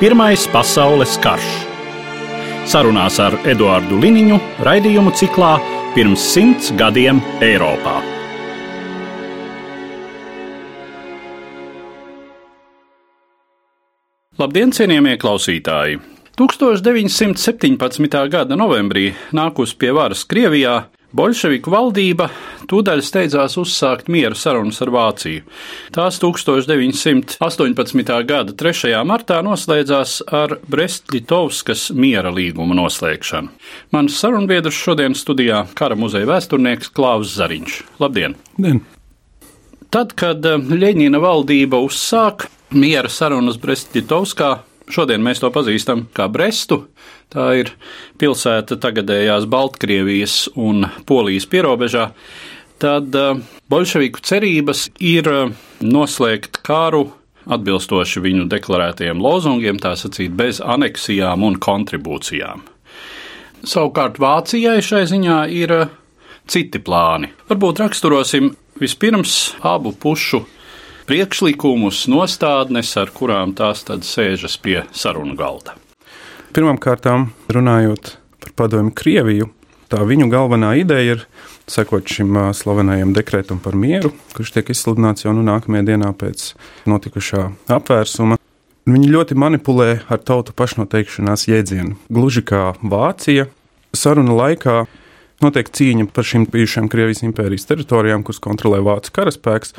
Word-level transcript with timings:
Pirmais 0.00 0.46
pasaules 0.48 1.18
karš. 1.20 1.48
Sarunās 2.72 3.18
ar 3.20 3.34
Eduāru 3.52 3.98
Liniņu 4.00 4.38
raidījumu 4.64 5.10
ciklā 5.12 5.50
Pirms 5.92 6.22
simts 6.24 6.70
gadiem 6.72 7.18
Eiropā. 7.44 7.98
Labdien, 14.40 14.72
cienījamie 14.72 15.18
klausītāji! 15.20 16.00
1917. 16.40 18.24
gada 18.32 18.56
novembrī 18.56 19.10
nākus 19.36 19.76
pie 19.76 19.92
varas 19.92 20.24
Krievijā, 20.24 20.78
Bolševiku 21.10 21.72
valdība 21.72 22.28
tūdaļ 22.70 23.00
steidzās 23.02 23.56
uzsākt 23.58 24.06
miera 24.12 24.36
sarunas 24.38 24.78
ar 24.84 24.92
Vāciju. 24.94 25.42
Tās 25.90 26.20
1918. 26.22 28.12
gada 28.28 28.54
3. 28.54 28.92
martā 29.08 29.40
noslēdzās 29.42 30.20
ar 30.30 30.54
Brest-Litovskas 30.70 31.88
miera 31.98 32.30
līguma 32.30 32.78
noslēgšanu. 32.78 33.50
Mans 33.90 34.20
sarunbiedrs 34.22 34.78
šodien 34.78 35.18
studijā 35.18 35.64
kara 35.74 35.98
muzeja 35.98 36.30
vēsturnieks 36.30 36.94
Klaus 36.94 37.34
Zariņš. 37.34 37.82
Labdien! 37.98 38.38
Dien. 38.54 38.84
Tad, 39.90 40.14
kad 40.14 40.46
Ļeņina 40.46 41.18
valdība 41.18 41.82
uzsāka 41.82 42.46
miera 42.70 43.10
sarunas 43.10 43.58
Brest-Litovskā, 43.58 44.60
Šodien 44.90 45.22
mēs 45.22 45.42
to 45.42 45.50
pazīstam 45.54 46.06
kā 46.16 46.26
Brestu. 46.32 46.84
Tā 47.30 47.52
ir 47.60 47.70
pilsēta 48.18 48.78
tagadējās 48.82 49.46
Baltkrievijas 49.50 50.48
un 50.58 50.88
Polijas 51.06 51.46
pierobežā. 51.50 52.10
Tad 52.80 53.14
uh, 53.14 53.38
bolševiku 53.70 54.22
cerības 54.24 54.88
ir 55.04 55.28
uh, 55.30 55.52
noslēgt 55.84 56.62
kāru 56.66 57.10
atbilstoši 57.50 58.22
viņu 58.24 58.46
deklarētajiem 58.50 59.20
lozungiem, 59.20 59.78
tā 59.80 59.94
sacīt, 60.00 60.32
bez 60.36 60.62
aneksijām 60.64 61.44
un 61.44 61.58
kontribūcijām. 61.60 62.64
Savukārt 63.68 64.20
Vācijai 64.20 64.80
šai 64.84 65.04
ziņā 65.10 65.42
ir 65.52 65.76
uh, 65.76 65.92
citi 66.50 66.80
plāni. 66.82 67.30
Varbūt 67.50 67.84
raksturosim 67.84 68.54
vispirms 68.80 69.54
abu 69.66 69.92
pušu 69.92 70.42
priekšlikumus, 71.10 72.04
nostādnes, 72.06 72.92
ar 72.94 73.10
kurām 73.10 73.50
tās 73.58 73.82
tad 73.82 74.04
sēžas 74.06 74.54
pie 74.62 74.84
sarunu 74.94 75.34
galda. 75.34 75.74
Pirmkārt, 76.54 77.08
runājot 77.50 78.12
par 78.38 78.52
padomu 78.54 78.92
Krieviju, 78.94 79.48
tā 79.90 80.04
viņu 80.06 80.28
galvenā 80.30 80.76
ideja 80.78 81.16
ir 81.16 81.24
sekot 81.70 82.06
šim 82.06 82.38
slavenajam 82.54 83.10
dekretam 83.16 83.58
par 83.58 83.74
mieru, 83.74 84.12
kurš 84.36 84.54
tiek 84.54 84.70
izsludināts 84.70 85.26
jau 85.26 85.34
nu 85.34 85.42
nākamajā 85.46 85.88
dienā 85.90 86.12
pēc 86.14 86.52
notikušā 86.90 87.48
apvērsuma. 87.74 88.38
Viņi 88.86 89.10
ļoti 89.10 89.38
manipulē 89.38 89.90
ar 90.06 90.22
tautu 90.22 90.54
pašnoteikšanās 90.54 91.48
jēdzienu. 91.50 91.98
Gluži 92.06 92.46
kā 92.46 92.68
Vācija, 92.86 93.48
saruna 93.98 94.38
laikā 94.44 94.84
notiek 95.44 95.70
cīņa 95.72 96.08
par 96.14 96.26
šīm 96.26 96.46
bijušajām 96.52 96.88
Krievijas 96.92 97.24
impērijas 97.26 97.68
teritorijām, 97.70 98.24
kuras 98.26 98.42
kontrolē 98.42 98.80
Vācijas 98.84 99.16
karaspēks 99.16 99.76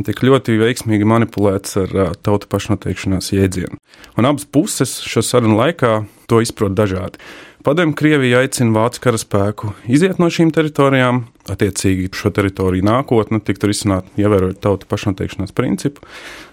tiek 0.00 0.22
ļoti 0.24 0.56
veiksmīgi 0.56 1.04
manipulēts 1.08 1.76
ar 1.82 1.90
uh, 1.92 2.12
tautu 2.24 2.48
pašnoteikšanās 2.52 3.32
jēdzienu. 3.34 3.76
Un 4.16 4.28
abas 4.28 4.46
puses 4.48 4.94
šo 5.04 5.20
sarunu 5.24 5.58
laikā 5.58 5.98
to 6.30 6.40
izprot 6.40 6.72
dažādi. 6.78 7.20
Padomju 7.62 7.94
Krievija 7.94 8.40
aicina 8.42 8.72
Vācijas 8.74 9.02
karaspēku 9.04 9.74
iziet 9.92 10.18
no 10.18 10.30
šīm 10.32 10.50
teritorijām, 10.54 11.20
attiecīgi 11.52 12.08
šo 12.16 12.32
teritoriju 12.34 12.86
nākotne 12.88 13.38
tiktu 13.44 13.70
risināta, 13.70 14.10
ievērojot 14.18 14.58
tautu 14.64 14.88
pašnoteikšanās 14.90 15.54
principu. 15.54 16.02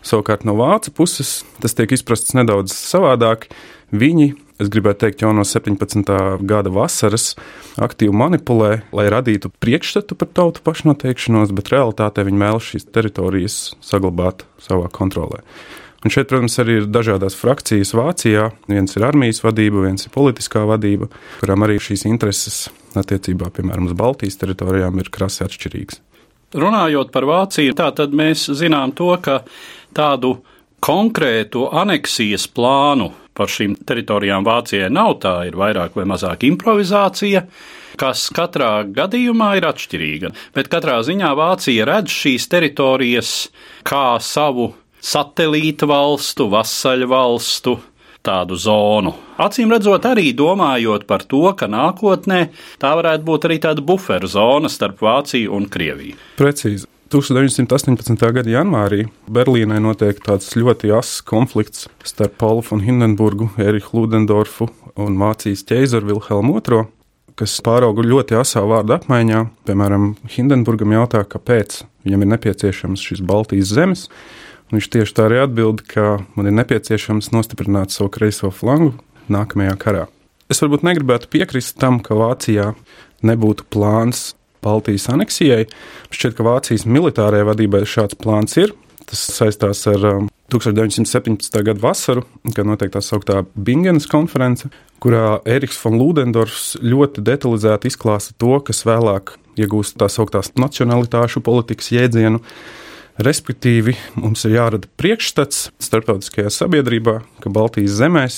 Savukārt 0.06 0.46
no 0.46 0.58
Vācijas 0.60 0.98
puses 1.00 1.34
tas 1.64 1.78
tiek 1.78 1.96
izprasts 1.96 2.36
nedaudz 2.38 2.76
savādāk. 2.76 3.48
Viņi 3.90 4.34
es 4.60 4.70
gribētu 4.72 5.06
teikt, 5.06 5.24
jau 5.24 5.32
no 5.36 5.46
17. 5.48 6.14
gada 6.48 6.72
vasaras 6.74 7.34
aktīvi 7.80 8.16
manipulē, 8.16 8.72
lai 8.96 9.08
radītu 9.12 9.52
priekšstatu 9.64 10.18
par 10.20 10.32
tautu 10.36 10.64
pašnoteikšanos, 10.66 11.54
bet 11.56 11.72
realitātē 11.74 12.26
viņi 12.28 12.44
vēlas 12.44 12.72
šīs 12.74 12.90
teritorijas 12.94 13.60
saglabāt 13.86 14.46
savā 14.64 14.92
kontrolē. 14.94 15.44
Un 16.00 16.14
šeit, 16.14 16.30
protams, 16.32 16.56
arī 16.62 16.78
ir 16.80 16.86
dažādas 16.88 17.36
frakcijas 17.36 17.92
Vācijā. 17.98 18.46
Viens 18.72 18.96
ir 18.96 19.04
armijas 19.04 19.42
vadība, 19.44 19.84
viens 19.84 20.08
ir 20.08 20.14
politiskā 20.16 20.62
vadība, 20.68 21.10
kurām 21.42 21.66
arī 21.68 21.76
šīs 21.84 22.06
intereses 22.08 22.70
attiecībā, 23.00 23.50
piemēram, 23.56 23.90
uz 23.90 23.98
Baltijas 24.00 24.40
teritorijām 24.40 25.02
ir 25.04 25.12
krasi 25.12 25.44
atšķirīgas. 25.44 26.00
Runājot 26.56 27.12
par 27.14 27.28
Vāciju, 27.30 27.76
tā 27.78 27.92
tad 27.98 28.16
mēs 28.16 28.48
zinām 28.58 28.96
to, 28.96 29.12
ka 29.22 29.42
tādu 29.94 30.38
konkrētu 30.80 31.68
aneksijas 31.76 32.48
plānu 32.48 33.12
par 33.40 33.52
šīm 33.52 33.78
teritorijām 33.88 34.46
Vācijai 34.48 34.92
nav. 34.94 35.18
Tā 35.24 35.36
ir 35.48 35.58
vairāk 35.60 35.96
vai 35.98 36.06
mazāk 36.10 36.44
improvizācija, 36.50 37.46
kas 38.00 38.28
katrā 38.36 38.84
gadījumā 38.96 39.54
ir 39.60 39.70
atšķirīga. 39.72 40.34
Bet 40.56 40.72
katrā 40.72 41.00
ziņā 41.08 41.32
Vācija 41.40 41.88
redz 41.90 42.14
šīs 42.14 42.50
teritorijas 42.52 43.34
kā 43.88 44.20
savu 44.24 44.74
satelīta 45.00 45.88
valstu, 45.90 46.50
vasaļu 46.52 47.08
valstu, 47.10 47.78
tādu 48.26 48.58
zonu. 48.60 49.16
Acīm 49.40 49.72
redzot, 49.72 50.06
arī 50.10 50.34
domājot 50.36 51.08
par 51.08 51.24
to, 51.24 51.46
ka 51.56 51.70
nākotnē 51.72 52.42
tā 52.82 52.94
varētu 53.00 53.28
būt 53.32 53.48
arī 53.48 53.60
tāda 53.64 53.86
buferu 53.86 54.28
zona 54.28 54.72
starp 54.72 55.00
Vāciju 55.06 55.56
un 55.56 55.70
Krieviju. 55.72 56.20
Precīzi. 56.40 56.88
1918. 57.10 58.22
gada 58.36 58.52
janvārī 58.54 59.08
Berlīnē 59.34 59.80
notiek 59.82 60.20
tāds 60.22 60.52
ļoti 60.54 60.92
asins 60.94 61.24
konflikts 61.26 61.88
starp 62.06 62.36
Paulu 62.38 62.62
von 62.68 62.84
Hindenburgu, 62.86 63.48
Eriku 63.58 64.04
Ludendorfu 64.04 64.68
un 64.94 65.18
Vācijas 65.18 65.66
ķēzaru 65.66 66.12
Vilhelmu 66.12 66.60
II, 66.62 66.84
kas 67.40 67.58
pārauga 67.66 68.06
ļoti 68.06 68.38
asā 68.38 68.62
vārdu 68.62 68.94
apmaiņā. 69.00 69.42
Piemēram, 69.66 70.12
Hindenburgam 70.30 70.94
jautā, 70.94 71.24
kāpēc 71.26 71.82
viņam 72.06 72.28
ir 72.28 72.32
nepieciešams 72.36 73.10
šis 73.10 73.26
Baltijas 73.26 73.74
zemes. 73.74 74.06
Viņš 74.70 74.94
tieši 74.94 75.18
tā 75.18 75.26
arī 75.32 75.42
atbild, 75.48 75.82
ka 75.90 76.20
man 76.38 76.52
ir 76.52 76.60
nepieciešams 76.62 77.32
nostiprināt 77.34 77.90
savu 77.96 78.14
kreiso 78.14 78.54
flangu 78.54 78.94
nākamajā 79.34 79.80
karā. 79.82 80.06
Es 80.46 80.62
varbūt 80.62 80.86
negribētu 80.86 81.34
piekrist 81.34 81.80
tam, 81.82 82.04
ka 82.06 82.14
Vācijā 82.14 82.76
nebūtu 83.26 83.66
plāns 83.74 84.36
Baltijas 84.66 85.10
aneksijai. 85.14 85.66
Šķiet, 86.14 86.36
ka 86.38 86.46
Vācijas 86.48 86.88
militārajai 86.90 87.48
vadībai 87.52 87.84
šāds 87.88 88.20
plāns 88.20 88.58
ir. 88.60 88.76
Tas 89.10 89.22
saistās 89.34 89.82
ar 89.90 90.04
um, 90.06 90.28
1917. 90.54 91.62
gada 91.66 91.82
vasaru, 91.82 92.24
kad 92.56 92.68
notiek 92.68 92.92
tā 92.94 93.02
sauktā 93.06 93.44
Bingenas 93.56 94.08
konference, 94.10 94.70
kurā 95.02 95.40
Eriks 95.50 95.80
von 95.84 95.98
Ludendorfs 96.00 96.76
ļoti 96.82 97.24
detalizēti 97.26 97.90
izklāsta 97.90 98.36
to, 98.42 98.58
kas 98.66 98.84
vēlāk 98.88 99.36
iegūst 99.60 100.00
tā 100.02 100.10
sauktās 100.12 100.54
nacionalitāšu 100.60 101.44
politikas 101.46 101.92
jēdzienu. 101.94 102.42
Respektīvi, 103.20 103.98
mums 104.16 104.46
ir 104.48 104.56
jārada 104.56 104.88
priekšstats 105.00 105.70
starptautiskajā 105.84 106.52
sabiedrībā, 106.56 107.20
ka 107.44 107.52
Baltijas 107.52 107.98
zemēs 108.00 108.38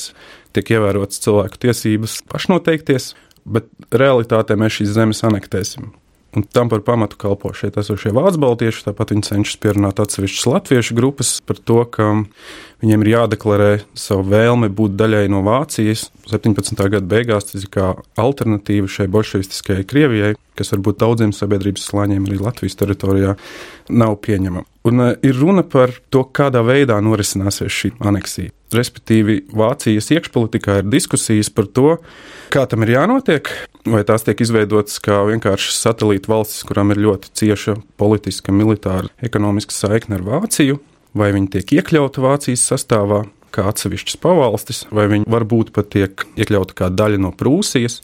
tiek 0.55 0.73
ievērotas 0.73 1.21
cilvēku 1.21 1.61
tiesības 1.67 2.21
pašnoteikties, 2.31 3.11
bet 3.45 3.69
realitātē 3.93 4.57
mēs 4.57 4.79
šīs 4.79 4.95
zemes 4.97 5.21
anektēsim. 5.27 5.91
Un 6.31 6.45
tam 6.47 6.69
par 6.71 6.79
pamatu 6.87 7.17
kalpo 7.19 7.51
šeit 7.51 7.75
esošie 7.81 8.13
vācu 8.15 8.39
baltieši. 8.39 8.85
Tāpat 8.87 9.11
viņi 9.11 9.25
cenšas 9.27 9.59
pierunāt 9.59 9.99
atsevišķas 9.99 10.47
latviešu 10.47 10.95
grupas 10.95 11.33
par 11.43 11.59
to, 11.59 11.81
ka 11.91 12.07
viņiem 12.81 13.05
ir 13.05 13.11
jādeklarē 13.13 13.71
savu 13.97 14.25
vēlmi 14.31 14.71
būt 14.73 14.97
daļai 14.99 15.27
no 15.31 15.43
Vācijas. 15.45 16.09
17. 16.31 16.77
gada 16.89 17.05
beigās 17.05 17.51
tas 17.51 17.63
ir 17.63 17.71
kā 17.73 17.91
alternatīva 18.19 18.89
šai 18.89 19.07
bolševistiskajai 19.11 19.85
Krievijai, 19.87 20.33
kas 20.57 20.73
varbūt 20.73 21.01
daudziem 21.03 21.33
sabiedrības 21.35 21.87
slāņiem 21.91 22.27
arī 22.27 22.39
Latvijas 22.41 22.77
teritorijā 22.79 23.35
nav 23.91 24.17
pieņemama. 24.25 24.65
Un 24.87 25.03
uh, 25.03 25.11
ir 25.21 25.37
runa 25.37 25.61
par 25.67 25.93
to, 26.13 26.23
kādā 26.25 26.63
veidā 26.65 26.97
norisināsies 27.03 27.73
šī 27.75 27.93
aneksija. 28.01 28.53
Respektīvi, 28.73 29.41
Vācijas 29.53 30.09
iekšpolitikā 30.15 30.79
ir 30.81 30.89
diskusijas 30.89 31.51
par 31.53 31.67
to, 31.67 31.97
kā 32.53 32.63
tam 32.71 32.85
ir 32.85 32.95
jānotiek, 32.95 33.51
vai 33.85 34.01
tās 34.07 34.25
tiek 34.25 34.41
izveidotas 34.41 35.01
kā 35.03 35.19
vienkārši 35.27 35.75
satelīta 35.75 36.31
valstis, 36.31 36.63
kurām 36.65 36.95
ir 36.95 37.03
ļoti 37.03 37.33
cieša 37.41 37.75
politiska, 38.01 38.55
militāra, 38.55 39.11
ekonomiska 39.21 39.75
saikne 39.75 40.17
ar 40.17 40.25
Vāciju, 40.25 40.79
vai 41.17 41.31
viņi 41.35 41.51
tiek 41.55 41.73
iekļauti 41.79 42.23
Vācijas 42.23 42.65
sastāvā, 42.71 43.23
kā 43.51 43.65
atsevišķas 43.67 44.19
pavalstis, 44.23 44.85
vai 44.95 45.07
viņi 45.11 45.27
varbūt 45.31 45.73
pat 45.75 45.91
tiek 45.91 46.23
iekļauti 46.39 46.77
kā 46.77 46.87
daļa 46.93 47.19
no 47.21 47.33
Prūsijas, 47.35 47.99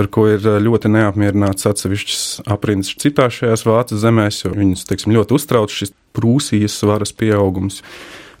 ar 0.00 0.08
ko 0.12 0.26
ir 0.32 0.42
ļoti 0.64 0.90
neapmierināts 0.90 1.68
atsevišķas 1.68 2.24
aprindas 2.50 2.94
citās 2.98 3.38
šajās 3.38 3.66
vācu 3.68 4.00
zemēs, 4.00 4.42
jo 4.44 4.54
viņus 4.56 4.86
teiksim, 4.88 5.14
ļoti 5.16 5.38
uztrauc 5.38 5.72
šis 5.72 5.94
Prūsijas 6.16 6.80
varas 6.88 7.14
pieaugums. 7.16 7.82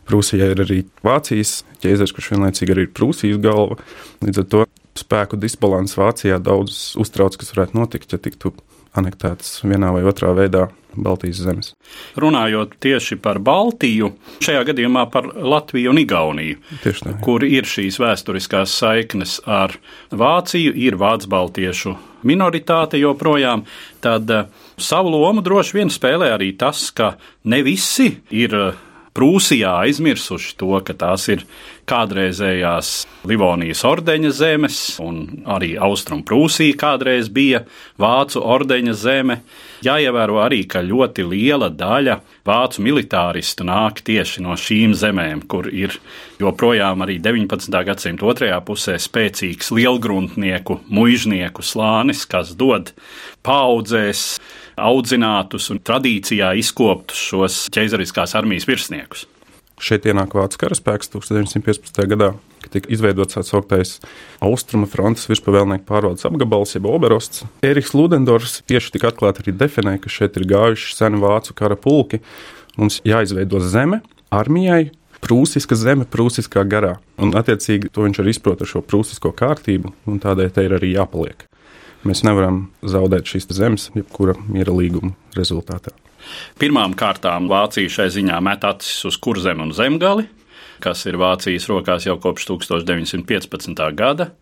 Prūsijai 0.08 0.50
ir 0.50 0.60
arī 0.64 0.80
Vācijas 1.06 1.60
ķēzars, 1.84 2.10
kurš 2.16 2.32
vienlaicīgi 2.34 2.74
arī 2.74 2.88
ir 2.88 2.94
Prūsijas 2.96 3.38
galva. 3.42 3.78
Līdz 4.24 4.42
ar 4.42 4.48
to 4.50 4.64
spēku 4.98 5.38
disbalans 5.40 5.94
Vācijā 5.96 6.40
daudz 6.42 6.96
uztrauc, 7.00 7.38
kas 7.38 7.54
varētu 7.54 7.78
notikt, 7.78 8.12
ja 8.12 8.18
tiktu 8.20 8.50
anektētas 8.98 9.62
vienā 9.64 9.92
vai 9.94 10.04
otrā 10.08 10.32
veidā 10.36 10.68
Baltijas 10.92 11.40
zemes. 11.40 11.72
Runājot 12.20 12.74
tieši 12.84 13.16
par 13.24 13.40
Baltiju, 13.40 14.10
šajā 14.44 14.66
gadījumā 14.68 15.06
par 15.12 15.30
Latviju 15.32 15.94
un 15.94 16.00
Igauniju, 16.02 16.60
tā, 16.84 17.16
kur 17.24 17.46
ir 17.48 17.68
šīs 17.68 17.96
vēsturiskās 18.02 18.76
saiknes 18.82 19.38
ar 19.48 19.78
Vāciju, 20.12 20.74
ir 20.76 21.00
vācu 21.00 21.32
baltiešu 21.32 21.96
minoritāte 22.28 23.00
joprojām, 23.00 23.64
tad 24.04 24.30
eh, 24.30 24.46
savu 24.78 25.12
lomu 25.16 25.42
droši 25.44 25.78
vien 25.80 25.92
spēlē 25.92 26.32
arī 26.36 26.52
tas, 26.58 26.90
ka 26.94 27.14
ne 27.48 27.62
visi 27.66 28.10
ir 28.30 28.56
eh, 28.58 28.80
Prūsijā 29.12 29.74
aizmirsuši 29.84 30.54
to, 30.56 30.72
ka 30.80 30.94
tās 30.96 31.26
ir 31.28 31.42
kādreizējās 31.90 32.92
Livonijas 33.28 33.82
ordeņa 33.84 34.30
zemes, 34.32 34.78
un 35.04 35.44
arī 35.52 35.74
Austrum 35.76 36.22
Prūsija 36.24 36.78
kādreiz 36.80 37.28
bija 37.28 37.64
Vācu 38.00 38.40
ordeņa 38.40 38.94
zeme. 38.96 39.42
Jāievēro 39.84 40.38
arī, 40.40 40.62
ka 40.70 40.80
ļoti 40.86 41.26
liela 41.28 41.68
daļa 41.68 42.20
vācu 42.46 42.84
militāristu 42.86 43.66
nāk 43.68 44.00
tieši 44.06 44.46
no 44.46 44.56
šīm 44.56 44.94
zemēm, 44.96 45.44
kur 45.50 45.68
ir 45.68 45.98
joprojām 46.40 47.04
arī 47.04 47.18
19. 47.20 47.78
gadsimta 47.84 48.30
otrajā 48.32 48.62
pusē 48.64 48.96
spēcīgs 49.02 49.74
lielgruntnieku, 49.76 50.80
mužnieku 50.88 51.66
slānis, 51.66 52.24
kas 52.30 52.54
dod 52.56 52.94
paudzēs 53.44 54.38
audzinātus 54.80 55.68
un 55.72 55.82
tradīcijā 55.84 56.52
izkoptus 56.60 57.20
šos 57.30 57.66
ķeizariskās 57.74 58.36
armijas 58.38 58.68
virsniekus. 58.68 59.26
Šeit 59.82 60.04
ienāk 60.06 60.36
Vācijas 60.36 60.60
karaspēks 60.60 61.10
1915. 61.10 62.04
gadā, 62.12 62.28
kad 62.62 62.74
tika 62.76 62.90
izveidots 62.94 63.34
tā 63.34 63.42
sauktais 63.42 63.96
Austrumu 64.44 64.86
frontes 64.86 65.26
virspavēlnieku 65.26 65.88
pārvaldes 65.88 66.28
apgabals, 66.28 66.76
jeb 66.76 66.86
Oberosts. 66.86 67.42
Eriks 67.66 67.90
Ludendorfs 67.96 68.60
tieši 68.70 68.94
tik 68.94 69.08
atklāti 69.10 69.42
arī 69.42 69.56
definēja, 69.64 70.04
ka 70.04 70.12
šeit 70.12 70.38
ir 70.38 70.46
gājuši 70.52 70.94
seni 70.94 71.18
vācu 71.22 71.56
kara 71.58 71.74
pulki. 71.74 72.22
Mums 72.78 73.00
jāizveido 73.08 73.58
zeme 73.64 74.04
armijai, 74.32 74.92
prūsiska 75.22 75.76
zeme, 75.78 76.06
prūsiskā 76.08 76.62
garā. 76.68 76.96
Un, 77.18 77.34
attiecīgi, 77.38 77.90
to 77.90 78.06
viņš 78.06 78.22
arī 78.22 78.36
izprot 78.36 78.62
ar 78.62 78.70
šo 78.70 78.82
prūsisko 78.86 79.34
kārtību, 79.38 79.92
un 80.06 80.22
tādēļ 80.22 80.54
te 80.54 80.66
ir 80.66 80.76
arī 80.78 80.94
jāpaliek. 80.94 81.46
Mēs 82.02 82.24
nevaram 82.26 82.64
zaudēt 82.82 83.28
šīs 83.30 83.46
zemes, 83.54 83.90
jebkura 83.94 84.34
miera 84.50 84.74
līguma 84.74 85.12
rezultātā. 85.36 85.92
Pirmām 86.58 86.96
kārtām 86.98 87.48
Vācija 87.50 87.90
šai 87.90 88.08
ziņā 88.14 88.38
met 88.42 88.64
acis 88.66 89.04
uz 89.06 89.18
kurzem 89.22 89.62
un 89.62 89.70
zemgali, 89.74 90.26
kas 90.82 91.04
ir 91.06 91.18
Vācijas 91.20 91.68
rokās 91.70 92.06
jau 92.06 92.16
kopš 92.22 92.48
1915. 92.50 93.84
gada. 93.98 94.32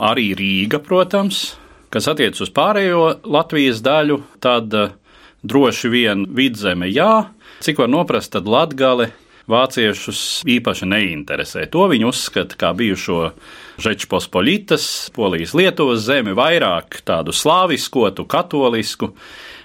Arī 0.00 0.30
Rīga, 0.36 0.80
protams, 0.84 1.54
kas 1.92 2.08
attiecas 2.10 2.46
uz 2.46 2.52
pārējo 2.54 3.04
Latvijas 3.30 3.82
daļu, 3.84 4.18
tad 4.42 4.72
eh, 4.74 4.96
droši 5.44 5.92
vien 5.92 6.24
vidzeme 6.34 6.88
jā, 6.90 7.26
cik 7.64 7.84
var 7.84 7.92
noprast, 7.92 8.32
tad 8.34 8.48
Latgale 8.50 9.12
vāciešus 9.50 10.42
īpaši 10.48 10.88
neinteresē. 10.88 11.66
To 11.72 11.86
viņi 11.90 12.08
uzskata 12.08 12.58
kā 12.60 12.72
bijušo 12.76 13.20
Žečpospolitas, 13.84 15.10
Polijas 15.14 15.54
Lietuvas 15.58 16.04
zemi, 16.06 16.34
vairāk 16.36 17.00
tādu 17.06 17.34
slāviskotu, 17.34 18.26
katolisku, 18.30 19.10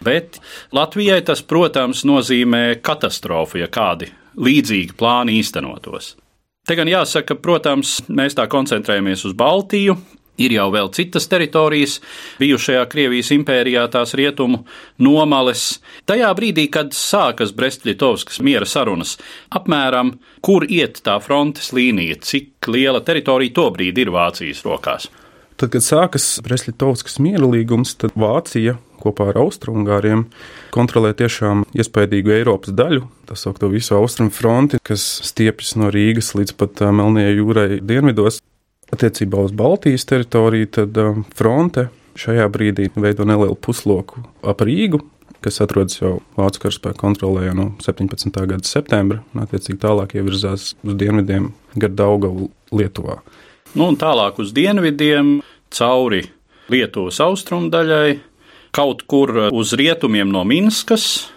bet 0.05 0.39
Latvijai 0.75 1.21
tas, 1.25 1.43
protams, 1.45 2.03
nozīmē 2.09 2.79
katastrofu, 2.81 3.61
ja 3.61 3.69
kādi 3.69 4.09
līdzīgi 4.39 4.97
plāni 4.97 5.39
īstenotos. 5.39 6.15
Te 6.67 6.75
gan 6.77 6.89
jāsaka, 6.89 7.37
protams, 7.41 7.99
mēs 8.09 8.35
tā 8.37 8.45
koncentrējamies 8.49 9.23
uz 9.29 9.33
Baltiju, 9.37 9.95
Ir 10.39 10.55
jau 10.55 10.69
vēl 10.73 10.91
citas 10.95 11.27
teritorijas, 11.31 11.99
bijušajā 12.39 12.85
Krievijas 12.91 13.31
impērijā, 13.35 13.85
tās 13.91 14.15
rietumu 14.17 14.63
nomales. 15.03 15.79
Tajā 16.09 16.31
brīdī, 16.37 16.69
kad 16.71 16.95
sākas 16.95 17.53
Brest-Litovskas 17.55 18.39
miera 18.45 18.67
sarunas, 18.69 19.17
apmēram 19.51 20.15
kur 20.45 20.65
iet 20.67 21.01
tā 21.05 21.19
frontes 21.23 21.73
līnija, 21.75 22.19
cik 22.23 22.71
liela 22.71 23.03
teritorija 23.05 23.57
tobrīd 23.59 23.99
ir 23.99 24.13
Vācijas 24.15 24.63
rokās. 24.67 25.09
Tad, 25.59 25.73
kad 25.73 25.83
sākas 25.83 26.37
Brest-Litovskas 26.43 27.19
miera 27.19 27.43
līgums, 27.51 27.97
tad 27.99 28.15
Vācija 28.15 28.77
kopā 28.99 29.29
ar 29.31 29.39
Austrumgāriem 29.41 30.25
kontrolē 30.75 31.13
tiešām 31.17 31.65
iespaidīgu 31.75 32.33
Eiropas 32.37 32.75
daļu, 32.75 33.05
tā 33.27 33.35
saucamo 33.39 33.71
visu 33.73 33.95
austrumu 33.97 34.33
fronti, 34.35 34.79
kas 34.83 35.03
stiepjas 35.27 35.75
no 35.79 35.91
Rīgas 35.93 36.33
līdz 36.37 36.55
pat 36.59 36.83
Melnajai 36.95 37.35
jūrai 37.37 37.67
dienvidos. 37.83 38.39
Attiecībā 38.89 39.43
uz 39.45 39.53
Baltijas 39.53 40.07
teritoriju, 40.09 40.69
tad 40.79 40.97
um, 40.97 41.23
fronte 41.37 41.89
šajā 42.19 42.47
brīdī 42.51 42.89
veido 42.97 43.27
nelielu 43.27 43.55
pusloku 43.55 44.23
ap 44.43 44.63
Rīgu, 44.65 45.01
kas 45.45 45.61
atrodas 45.63 45.99
jau 45.99 46.17
Vācu 46.37 46.65
karaspēka 46.65 46.99
kontrolē 46.99 47.47
jau 47.47 47.55
no 47.57 47.67
17. 47.83 48.33
gada 48.49 48.65
septembra, 48.67 49.21
un 49.33 49.43
attiecīgi 49.45 49.79
tālāk 49.79 50.17
ievirzās 50.19 50.73
uz 50.83 50.97
dienvidiem 50.99 51.51
gar 51.79 51.93
Daugavu 51.93 52.49
Lietuvā. 52.75 53.19
Nu, 53.75 53.91
un 53.91 53.99
tālāk 54.01 54.41
uz 54.41 54.51
dienvidiem 54.57 55.39
cauri 55.75 56.25
Lietuvas 56.69 57.21
austrumu 57.23 57.69
daļai, 57.73 58.19
kaut 58.75 59.05
kur 59.09 59.35
uz 59.49 59.73
rietumiem 59.77 60.29
no 60.33 60.43
Minskas. 60.45 61.29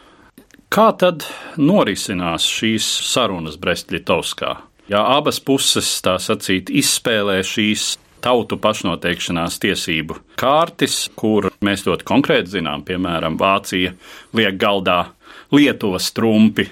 Kā 0.72 0.88
tad 0.96 1.26
norisinās 1.60 2.46
šīs 2.48 2.86
sarunas 3.12 3.58
Brest-Litovskā? 3.60 4.54
Ja 4.90 5.02
abas 5.16 5.40
puses 5.40 5.88
tā 6.04 6.16
sacīt 6.22 6.70
izspēlē 6.72 7.40
šīs 7.46 7.96
tautu 8.22 8.58
pašnoteikšanās 8.62 9.58
tiesību 9.62 10.18
kārtis, 10.40 11.08
kur 11.18 11.50
mēs 11.64 11.86
ļoti 11.88 12.06
konkrēti 12.08 12.58
zinām, 12.58 12.84
piemēram, 12.86 13.38
Vācija 13.40 13.94
liek 14.36 14.60
galdā 14.60 15.04
Lietuvas 15.52 16.12
trumpi. 16.16 16.68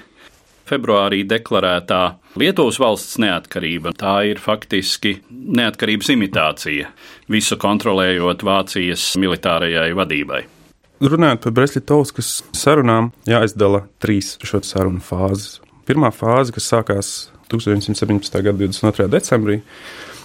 Februārī 0.71 1.25
deklarētā 1.27 2.03
Lietuvas 2.39 2.79
valsts 2.79 3.19
neatkarība 3.19 3.91
tā 3.99 4.21
ir 4.31 4.39
faktiski 4.39 5.17
neatkarības 5.31 6.13
imitācija, 6.15 6.93
visu 7.27 7.59
kontrolējot 7.59 8.45
Vācijas 8.47 9.09
militārajai 9.19 9.91
vadībai. 9.99 10.45
Runājot 11.01 11.43
par 11.43 11.57
Brestļitovskas 11.57 12.31
sarunām, 12.55 13.11
jāizdala 13.27 13.87
trīs 14.05 14.35
šo 14.47 14.61
sarunu 14.63 15.03
fāzes. 15.03 15.59
Pirmā 15.89 16.13
fāze, 16.15 16.53
kas 16.55 16.71
sākās 16.71 17.13
1917. 17.51 18.41
gada 18.47 18.57
22. 18.59 19.09
decembrī, 19.13 19.61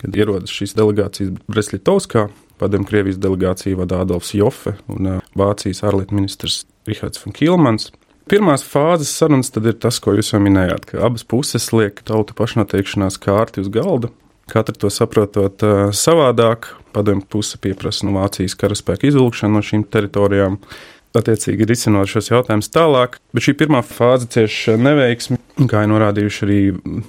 kad 0.01 0.17
ierodas 0.17 0.53
šīs 0.53 0.75
delegācijas 0.77 1.35
Breslitovskā. 1.51 2.29
Padomju 2.55 2.87
Krievijas 2.87 3.19
delegāciju 3.19 3.81
vada 3.81 3.99
Adolfs 4.05 4.31
Jofe 4.31 4.77
un 4.87 5.17
Vācijas 5.35 5.83
ārlietu 5.83 6.15
ministrs 6.15 6.63
Rihards 6.87 7.19
Kilmans. 7.35 7.89
Pirmās 8.31 8.63
fāzes 8.65 9.11
sarunas 9.13 9.51
ir 9.53 9.75
tas, 9.77 9.99
ko 10.01 10.15
jūs 10.15 10.31
jau 10.33 10.39
minējāt, 10.41 10.87
ka 10.89 11.03
abas 11.05 11.25
puses 11.27 11.67
liek 11.75 11.99
tautu 12.07 12.33
pašnoteikšanās 12.37 13.19
kārti 13.21 13.61
uz 13.61 13.69
galda. 13.69 14.09
Katra 14.49 14.73
to 14.77 14.89
saprotot 14.93 15.61
savādāk, 15.93 16.71
padomju 16.93 17.25
puse 17.29 17.59
pieprasa 17.61 18.05
no 18.07 18.15
Vācijas 18.17 18.57
karaspēka 18.57 19.09
izvilkšanu 19.09 19.57
no 19.57 19.61
šīm 19.65 19.85
teritorijām 19.89 20.59
attiecīgi 21.19 21.67
risinot 21.69 22.09
šos 22.11 22.31
jautājumus 22.31 22.71
tālāk. 22.73 23.19
Bet 23.35 23.47
šī 23.47 23.55
pirmā 23.59 23.81
fāze 23.85 24.29
cieši 24.35 24.77
neveiksmi, 24.81 25.39
kā 25.71 25.83
jau 25.83 25.91
norādījuši 25.93 26.45
arī 26.47 26.61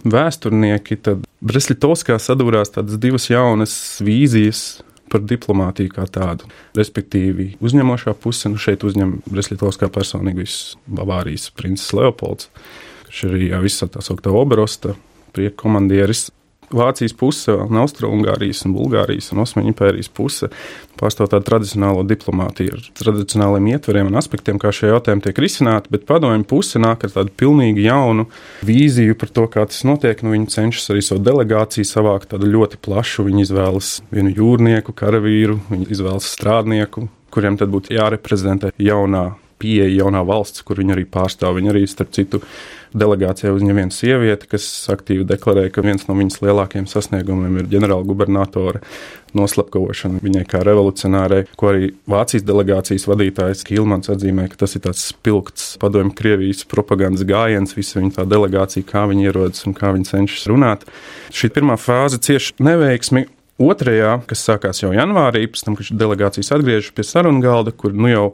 vēsturnieki, 0.06 1.00
tad 1.06 1.24
Breslitovskā 1.46 2.18
sadūrās 2.22 2.74
tādas 2.74 3.00
divas 3.02 3.28
jaunas 3.30 3.76
vīzijas 4.04 4.64
par 5.12 5.22
diplomātiju 5.22 5.92
kā 5.94 6.06
tādu. 6.10 6.48
Respektīvi, 6.76 7.52
uzņemošā 7.62 8.16
puse, 8.20 8.50
nu 8.50 8.60
šeit 8.60 8.84
uzņem 8.86 9.20
Breslitovskā 9.30 9.88
personīgi 9.92 10.42
viss 10.42 10.74
Bavārijas 10.90 11.50
princis 11.56 11.92
Leopolds, 11.96 12.50
kurš 13.06 13.26
arī 13.30 13.50
visā 13.62 13.88
tā 13.90 14.02
sauktā 14.04 14.34
Oberosta 14.34 14.96
prieku 15.36 15.62
komandieris. 15.66 16.28
Vācijas 16.74 17.14
puse, 17.14 17.52
un 17.54 17.78
Austrijas, 17.78 18.64
un 18.66 18.74
Bulgārijas 18.74 19.30
un 19.32 19.42
Osmaņu 19.44 19.70
impērijas 19.70 20.10
puse 20.10 20.48
pārstāv 20.98 21.28
tādu 21.30 21.46
tradicionālo 21.46 22.02
diplomātiju 22.08 22.74
ar 22.74 22.88
tradicionāliem 22.98 23.68
ietveriem 23.74 24.10
un 24.10 24.18
aspektiem, 24.18 24.58
kā 24.58 24.72
šie 24.74 24.90
jautājumi 24.90 25.22
tiek 25.26 25.38
risināti, 25.44 25.92
bet 25.92 26.06
padomju 26.08 26.46
puse 26.48 26.80
nāk 26.82 27.06
ar 27.06 27.14
tādu 27.14 27.34
pilnīgi 27.38 27.86
jaunu 27.86 28.26
vīziju 28.66 29.18
par 29.20 29.32
to, 29.38 29.46
kā 29.52 29.66
tas 29.70 29.84
notiek. 29.86 30.22
Nu, 30.24 30.34
viņi 30.34 30.50
cenšas 30.56 30.90
arī 30.94 31.04
savu 31.06 31.22
delegāciju 31.26 31.86
savākt 31.86 32.32
tādu 32.34 32.50
ļoti 32.50 32.80
plašu. 32.82 33.26
Viņi 33.28 33.46
izvēlas 33.46 33.94
vienu 34.14 34.34
jūrnieku, 34.34 34.96
karavīru, 34.96 35.60
viņi 35.70 35.90
izvēlas 35.94 36.30
strādnieku, 36.34 37.08
kuriem 37.34 37.58
tad 37.60 37.70
būtu 37.74 37.94
jāreprezentē 37.94 38.72
jaunā 38.80 39.28
pieeja, 39.60 40.02
jaunā 40.02 40.22
valsts, 40.26 40.64
kur 40.66 40.80
viņi 40.80 40.96
arī 40.96 41.06
pārstāv. 41.08 41.56
Viņi 41.58 41.72
arī, 41.72 41.84
starp 41.88 42.12
citu, 42.16 42.42
delegācijā 42.98 43.52
uzņem 43.54 43.78
viena 43.80 43.94
sieviete, 43.94 44.48
kas 44.50 44.66
aktīvi 44.92 45.26
deklarē, 45.28 45.68
ka 45.72 45.84
viens 45.84 46.06
no 46.08 46.16
viņas 46.18 46.40
lielākajiem 46.44 46.88
sasniegumiem 46.90 47.60
ir 47.60 47.70
ģenerāla 47.72 48.06
gubernatore 48.08 48.82
noslapkavošana 49.36 50.22
viņai 50.24 50.44
kā 50.48 50.62
revolucionārai, 50.64 51.42
ko 51.60 51.70
arī 51.72 51.90
Vācijas 52.08 52.46
delegācijas 52.48 53.06
vadītājs 53.10 53.64
Kilmans 53.68 54.10
atzīmē, 54.12 54.48
ka 54.50 54.62
tas 54.64 54.76
ir 54.78 54.86
tāds 54.86 55.04
spilgts 55.12 55.74
padomju 55.82 56.16
Krievijas 56.16 56.64
propagandas 56.70 57.26
gājiens, 57.28 57.76
visa 57.76 58.00
viņa 58.00 58.18
tā 58.20 58.26
delegācija, 58.30 58.86
kā 58.88 59.04
viņi 59.10 59.28
ierodas 59.28 59.66
un 59.68 59.76
kā 59.76 59.92
viņi 59.96 60.10
cenšas 60.12 60.48
runāt. 60.52 60.86
Šī 61.36 61.52
pirmā 61.52 61.78
fāze 61.80 62.22
cieši 62.22 62.56
neveiksmi, 62.64 63.26
Otrajā, 63.56 64.18
kas 64.28 64.42
sākās 64.44 64.82
jau 64.82 64.90
janvārī, 64.92 65.46
pēc 65.48 65.62
tam, 65.64 65.76
kad 65.78 65.88
delegācijas 65.96 66.52
atgriežas 66.52 66.92
pie 66.92 67.06
sarunu 67.08 67.40
galda, 67.40 67.72
kur 67.72 67.94
nu 67.96 68.10
jau 68.10 68.26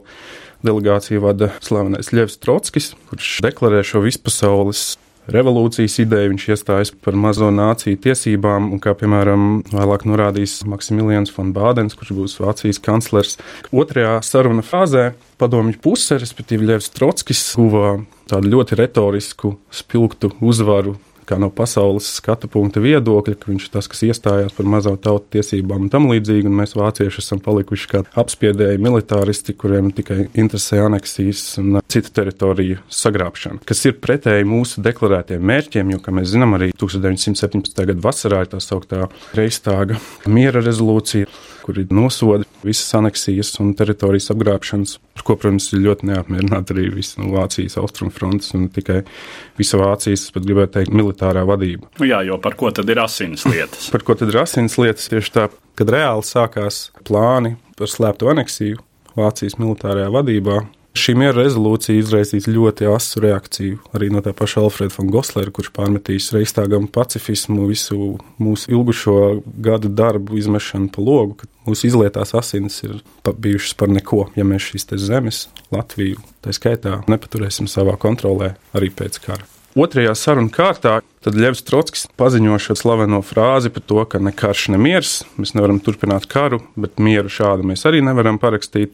delegāciju 0.65 1.23
vada 1.23 1.51
slavenais 1.63 2.11
Ļevs 2.15 2.39
Trotskis, 2.41 2.93
kurš 3.09 3.39
deklarē 3.45 3.83
šo 3.85 4.03
vispasaules 4.05 4.93
revolūcijas 5.31 5.99
ideju. 6.03 6.33
Viņš 6.33 6.47
iestājas 6.55 6.91
par 7.03 7.15
mazo 7.19 7.49
nāciju 7.53 7.99
tiesībām, 8.03 8.71
un 8.75 8.81
kā 8.83 8.95
piemēram 8.97 9.63
vēlāk 9.71 10.05
norādījis 10.09 10.63
Maksimilians 10.69 11.33
von 11.35 11.53
Bādens, 11.55 11.95
kurš 11.99 12.13
būs 12.17 12.39
Vācijas 12.43 12.81
kanclers. 12.83 13.37
Otrajā 13.71 14.17
saruna 14.25 14.65
fāzē 14.65 15.11
padomju 15.41 15.79
puse, 15.83 16.19
respektīvi 16.19 16.67
Ļevs 16.71 16.91
Trotskis, 16.97 17.45
guva 17.59 17.97
tādu 18.31 18.55
ļoti 18.55 18.79
retorisku, 18.79 19.57
spilgtu 19.71 20.33
uzvaru 20.43 20.97
kā 21.27 21.37
no 21.41 21.49
pasaules 21.53 22.07
skatu 22.19 22.49
punkta 22.51 22.81
viedokļa, 22.83 23.35
ka 23.39 23.51
viņš 23.51 23.67
ir 23.67 23.73
tas, 23.75 23.89
kas 23.91 24.03
iestājās 24.07 24.55
par 24.57 24.69
mazo 24.69 24.95
tautu 25.01 25.37
tiesībām 25.37 25.87
un 25.87 25.93
tam 25.93 26.09
līdzīgi, 26.11 26.49
un 26.49 26.57
mēs 26.59 26.75
vācieši 26.77 27.21
esam 27.23 27.41
palikuši 27.43 27.89
kā 27.91 28.03
apspiedēji 28.23 28.81
militāristi, 28.83 29.55
kuriem 29.59 29.91
tikai 29.95 30.27
interesē 30.33 30.83
aneksijas 30.87 31.45
un 31.61 31.79
citu 31.91 32.13
teritoriju 32.19 32.81
sagrābšana, 32.91 33.63
kas 33.67 33.85
ir 33.87 33.97
pretēji 34.03 34.47
mūsu 34.49 34.83
deklarētiem 34.85 35.43
mērķiem, 35.53 35.95
jo, 35.95 36.03
kā 36.03 36.13
mēs 36.15 36.33
zinām, 36.33 36.57
arī 36.57 36.71
1917. 36.77 37.73
gada 37.79 37.99
vasarā 38.03 38.43
ir 38.43 38.53
tā 38.53 38.61
sauktā 38.63 39.07
Reistāga 39.37 39.99
miera 40.27 40.63
rezolūcija 40.63 41.29
kur 41.63 41.79
ir 41.79 41.91
nosodi 41.93 42.47
visas 42.63 42.93
aneksijas 42.97 43.53
un 43.63 43.73
teritorijas 43.77 44.29
apgrābšanas, 44.33 44.97
par 45.15 45.25
ko, 45.27 45.37
protams, 45.39 45.69
ir 45.73 45.83
ļoti 45.85 46.09
neapmierināta 46.11 46.75
arī 46.75 46.89
visa 46.93 47.21
no 47.21 47.31
Vācijas 47.33 47.77
austrumfrontes 47.81 48.53
un 48.57 48.67
tikai 48.73 49.01
visa 49.59 49.79
Vācijas, 49.81 50.27
pat 50.35 50.47
gribētu 50.47 50.77
teikt, 50.77 50.95
militārā 50.95 51.45
vadība. 51.47 51.89
Nu 52.01 52.09
jā, 52.09 52.21
jo 52.27 52.39
par 52.43 52.57
ko 52.59 52.71
tad 52.75 52.91
ir 52.91 53.01
asins 53.03 53.47
lietas? 53.49 53.89
par 53.93 54.05
ko 54.05 54.17
tad 54.19 54.33
ir 54.33 54.41
asins 54.43 54.77
lietas 54.81 55.09
tieši 55.11 55.35
tā, 55.35 55.49
kad 55.79 55.91
reāli 55.95 56.27
sākās 56.27 56.85
plāni 57.07 57.55
par 57.79 57.91
slēptu 57.91 58.31
aneksiju 58.33 58.81
Vācijas 59.17 59.59
militārajā 59.61 60.09
vadībā, 60.13 60.63
Šī 60.93 61.15
miera 61.17 61.33
rezolūcija 61.39 61.97
izraisīs 61.97 62.45
ļoti 62.45 62.85
asu 62.85 63.23
reakciju 63.23 63.79
arī 63.97 64.11
no 64.13 64.21
tā 64.21 64.29
paša 64.37 64.61
Alfreda 64.61 64.93
von 64.93 65.07
Goslera, 65.13 65.49
kurš 65.49 65.71
pārmetīs 65.73 66.29
reiztāgam 66.35 66.85
pacifismu, 66.85 67.65
visu 67.71 68.19
mūsu 68.37 68.69
ilgušo 68.75 69.15
gadu 69.65 69.89
darbu 69.89 70.37
izmešanu 70.37 70.91
pa 70.93 71.01
logu, 71.01 71.39
ka 71.41 71.49
mūsu 71.65 71.89
izlietās 71.89 72.35
asinis 72.37 72.77
ir 72.85 72.99
bijušas 73.25 73.73
par 73.79 73.89
neko, 73.89 74.27
ja 74.37 74.45
mēs 74.45 74.69
šīs 74.69 74.85
zemes, 75.01 75.47
Latviju, 75.73 76.21
tā 76.45 76.53
skaitā, 76.53 76.99
nepaturēsim 77.09 77.65
savā 77.65 77.97
kontrolē 77.97 78.53
arī 78.77 78.93
pēc 78.93 79.17
kara. 79.25 79.49
Otrajā 79.73 80.13
sarunu 80.13 80.53
kārtā 80.53 80.99
tad 81.25 81.37
Ļevs 81.39 81.63
Trotskis 81.65 82.05
paziņo 82.19 82.59
šo 82.61 82.75
slaveno 82.77 83.23
frāzi 83.25 83.71
par 83.73 83.81
to, 83.89 84.03
ka 84.05 84.21
ne 84.21 84.29
karš, 84.29 84.67
ne 84.75 84.77
miers, 84.77 85.23
mēs 85.39 85.55
nevaram 85.57 85.79
turpināt 85.81 86.27
karu, 86.29 86.61
bet 86.77 87.01
mieru 87.01 87.31
šādu 87.33 87.65
mēs 87.71 87.87
arī 87.89 88.03
nevaram 88.05 88.37
parakstīt. 88.37 88.93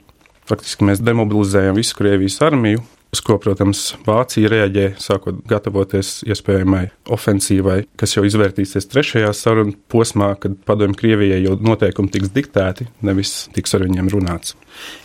Faktiski 0.49 0.87
mēs 0.87 1.03
demobilizējam 1.05 1.77
visu 1.77 1.97
Krievijas 1.97 2.39
armiju, 2.41 2.81
uz 3.13 3.21
ko, 3.25 3.37
protams, 3.41 3.83
Vācija 4.05 4.49
reaģē, 4.51 4.85
sākot 5.01 5.43
gatavoties 5.49 6.19
iespējamai 6.29 6.83
ofensīvai, 7.13 7.83
kas 7.99 8.15
jau 8.15 8.25
izvērtīsies 8.27 8.89
trešajā 8.89 9.31
sarunu 9.37 9.75
posmā, 9.91 10.31
kad 10.41 10.57
padomju 10.65 10.97
Krievijai 10.99 11.41
jau 11.43 11.55
noteikumi 11.61 12.13
tiks 12.13 12.33
diktēti, 12.35 12.89
nevis 13.05 13.47
tiks 13.55 13.77
ar 13.77 13.85
viņiem 13.85 14.11
runāts. 14.13 14.57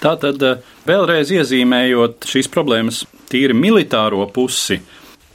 Tātad, 0.04 0.42
eh, 0.42 0.60
vēlreiz 0.88 1.32
iezīmējot 1.32 2.28
šīs 2.28 2.50
problēmas 2.52 3.04
tīri 3.30 3.56
militāro 3.56 4.24
pusi, 4.32 4.80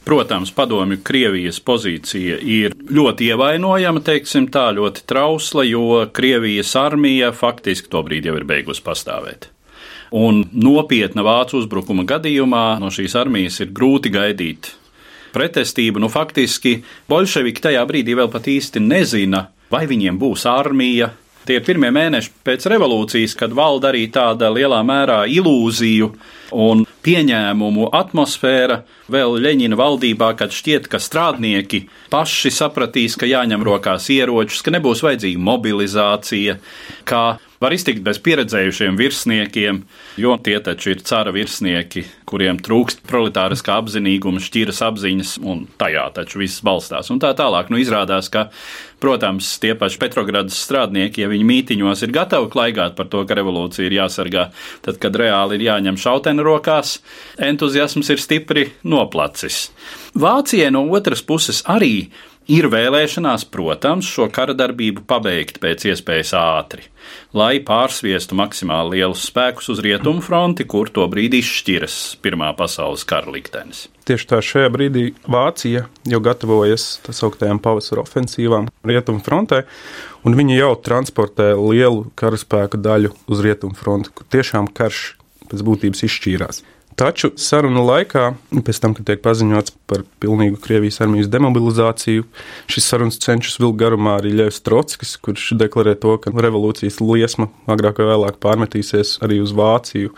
Protams, 0.00 0.50
padomju 0.50 0.96
Krievijas 1.04 1.60
pozīcija 1.60 2.38
ir 2.40 2.72
ļoti 2.88 3.28
ievainojama, 3.30 4.00
teiksim 4.00 4.48
tā, 4.48 4.70
ļoti 4.72 5.04
trausla, 5.06 5.62
jo 5.68 6.06
Krievijas 6.12 6.72
armija 6.80 7.28
faktiski 7.36 7.92
to 7.92 8.00
brīdi 8.02 8.32
jau 8.32 8.38
ir 8.40 8.46
beigusi 8.48 8.82
pastāvēt. 8.82 9.50
Un 10.10 10.42
nopietna 10.50 11.22
vācu 11.22 11.60
uzbrukuma 11.60 12.02
gadījumā 12.08 12.80
no 12.82 12.90
šīs 12.90 13.14
armijas 13.18 13.60
ir 13.62 13.70
grūti 13.74 14.10
gaidīt 14.10 14.72
pretestību. 15.30 16.02
Nu, 16.02 16.10
faktiski 16.10 16.80
bolševiki 17.10 17.62
tajā 17.68 17.82
brīdī 17.86 18.16
vēl 18.18 18.30
pat 18.32 18.48
īsti 18.50 18.82
nezina, 18.82 19.46
vai 19.70 19.86
viņiem 19.90 20.18
būs 20.18 20.46
armija. 20.50 21.12
Tie 21.46 21.56
ir 21.56 21.64
pirmie 21.64 21.88
mēneši 21.94 22.34
pēc 22.44 22.66
revolūcijas, 22.68 23.32
kad 23.38 23.54
valda 23.56 23.88
arī 23.88 24.04
tāda 24.12 24.50
lielā 24.52 24.82
mērā 24.86 25.22
ilūziju 25.32 26.10
un 26.52 26.84
pieņēmumu 27.06 27.88
atmosfēra. 27.96 28.82
Vēl 29.10 29.38
Leņķina 29.46 29.78
valdībā, 29.80 30.34
kad 30.38 30.52
šķiet, 30.54 30.90
ka 30.92 31.00
strādnieki 31.00 31.86
paši 32.12 32.52
sapratīs, 32.54 33.16
ka 33.18 33.30
jāņem 33.30 33.64
rokās 33.66 34.10
ieročus, 34.12 34.60
ka 34.66 34.74
nebūs 34.76 35.02
vajadzīga 35.06 35.40
mobilizācija, 35.48 36.58
ka 37.08 37.22
var 37.60 37.74
iztikt 37.76 38.00
bez 38.04 38.16
pieredzējušiem 38.24 38.96
virsniekiem, 38.96 39.82
jo 40.20 40.36
tie 40.40 40.56
taču 40.64 40.94
ir 40.94 41.02
cara 41.04 41.32
virsnieki, 41.34 42.06
kuriem 42.28 42.56
trūkst 42.64 43.02
proletāriskā 43.08 43.76
apzinīguma, 43.82 44.40
šķiras 44.40 44.80
apziņas, 44.86 45.34
un 45.44 45.66
tajā 45.80 46.06
taču 46.16 46.40
viss 46.40 46.64
balstās. 46.64 47.12
Un 47.12 47.20
tā 47.20 47.34
tālāk, 47.36 47.68
nu 47.68 47.80
izrādās, 47.82 48.30
ka, 48.32 48.46
protams, 49.02 49.52
tie 49.60 49.74
paši 49.76 50.00
Petrogradas 50.00 50.56
strādnieki, 50.64 51.24
ja 51.24 51.28
viņi 51.28 51.48
mītiņos 51.52 52.06
ir 52.06 52.16
gatavi 52.16 52.48
klaigāt 52.52 52.96
par 52.96 53.10
to, 53.12 53.26
ka 53.28 53.36
revolūcija 53.36 53.90
ir 53.90 53.98
jāsargā, 53.98 54.48
tad, 54.86 54.96
kad 55.02 55.20
reāli 55.20 55.60
ir 55.60 55.68
jāņem 55.68 56.00
šauteni 56.00 56.46
rokās, 56.46 56.96
entuziasms 57.36 58.08
ir 58.14 58.24
stipri 58.24 58.66
noplacis. 58.88 59.66
Vācijai 60.16 60.72
no 60.72 60.86
otras 60.96 61.20
puses 61.22 61.60
arī 61.68 62.08
Ir 62.50 62.66
vēlēšanās, 62.66 63.44
protams, 63.46 64.08
šo 64.10 64.24
kara 64.34 64.56
darbību 64.58 65.04
pabeigt 65.06 65.60
pēc 65.62 65.84
iespējas 65.92 66.32
ātri, 66.34 66.82
lai 67.36 67.60
pārsviestu 67.62 68.34
maksimāli 68.34 68.98
lielus 68.98 69.22
spēkus 69.28 69.68
uz 69.70 69.82
rietumu 69.84 70.18
fronti, 70.24 70.66
kur 70.66 70.90
to 70.90 71.04
brīdi 71.12 71.38
izšķiras 71.44 71.98
Pirmā 72.24 72.48
pasaules 72.58 73.06
kara 73.06 73.30
liktenis. 73.30 73.84
Tieši 74.08 74.26
tā 74.32 74.40
šajā 74.42 74.72
brīdī 74.74 75.04
Vācija 75.30 75.84
jau 76.10 76.20
gatavojas 76.26 76.88
tā 77.04 77.14
sauktajām 77.14 77.62
pavasara 77.62 78.02
ofensīvām 78.02 78.66
rietumu 78.82 79.22
frontē, 79.22 79.62
un 80.26 80.34
viņi 80.34 80.58
jau 80.58 80.72
transportē 80.90 81.52
lielu 81.54 82.08
karaspēku 82.18 82.82
daļu 82.82 83.14
uz 83.30 83.46
rietumu 83.46 83.78
fronti, 83.78 84.10
kur 84.10 84.26
tiešām 84.26 84.72
karš 84.74 85.04
pēc 85.46 85.66
būtības 85.70 86.02
izšķīrās. 86.10 86.64
Taču 87.00 87.30
sarunu 87.40 87.80
laikā, 87.86 88.26
pēc 88.66 88.78
tam, 88.82 88.92
kad 88.92 89.06
tiek 89.08 89.22
paziņots 89.24 89.72
par 89.88 90.02
pilnīgu 90.20 90.58
Krievijas 90.60 91.00
armijas 91.00 91.30
demobilizāciju, 91.32 92.26
šis 92.68 92.88
sarunas 92.90 93.16
cenšas 93.22 93.56
vilkt 93.62 93.78
garumā 93.80 94.18
arī 94.18 94.34
Ļevs 94.36 94.60
Trotskis, 94.66 95.14
kurš 95.24 95.54
deklarē 95.62 95.94
to, 96.02 96.18
ka 96.20 96.34
revolūcijas 96.34 97.00
liesma 97.00 97.48
agrāk 97.72 98.02
vai 98.02 98.10
vēlāk 98.10 98.36
pārmetīsies 98.44 99.14
arī 99.24 99.40
uz 99.40 99.54
Vāciju. 99.56 100.12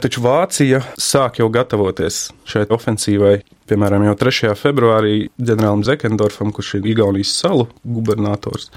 Taču 0.00 0.24
Vācija 0.24 0.80
sāk 0.96 1.42
jau 1.42 1.50
gatavoties 1.52 2.22
šai 2.48 2.64
ofensīvai. 2.72 3.34
Piemēram, 3.68 4.08
jau 4.08 4.16
3. 4.24 4.54
februārī 4.58 5.28
ģenerālim 5.36 5.84
Zekendorfam, 5.84 6.50
kurš 6.56 6.78
ir 6.80 6.88
Igaunijas 6.94 7.36
salu 7.44 7.68
gubernators, 7.84 8.72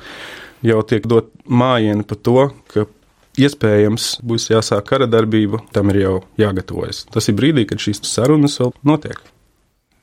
jau 0.59 0.83
tiek 0.83 1.07
dot 1.07 1.31
mājiņa 1.47 2.03
par 2.12 2.19
to, 2.19 2.38
ka 2.75 2.85
iespējams 3.41 4.19
būs 4.25 4.49
jāsāk 4.51 4.85
kara 4.89 5.07
darbība, 5.09 5.61
tam 5.75 5.91
ir 5.93 6.01
jau 6.01 6.17
jāgatavojas. 6.39 7.05
Tas 7.13 7.29
ir 7.29 7.37
brīdī, 7.37 7.65
kad 7.69 7.81
šīs 7.81 8.03
sarunas 8.07 8.59
vēl 8.61 8.75
notiek. 8.87 9.21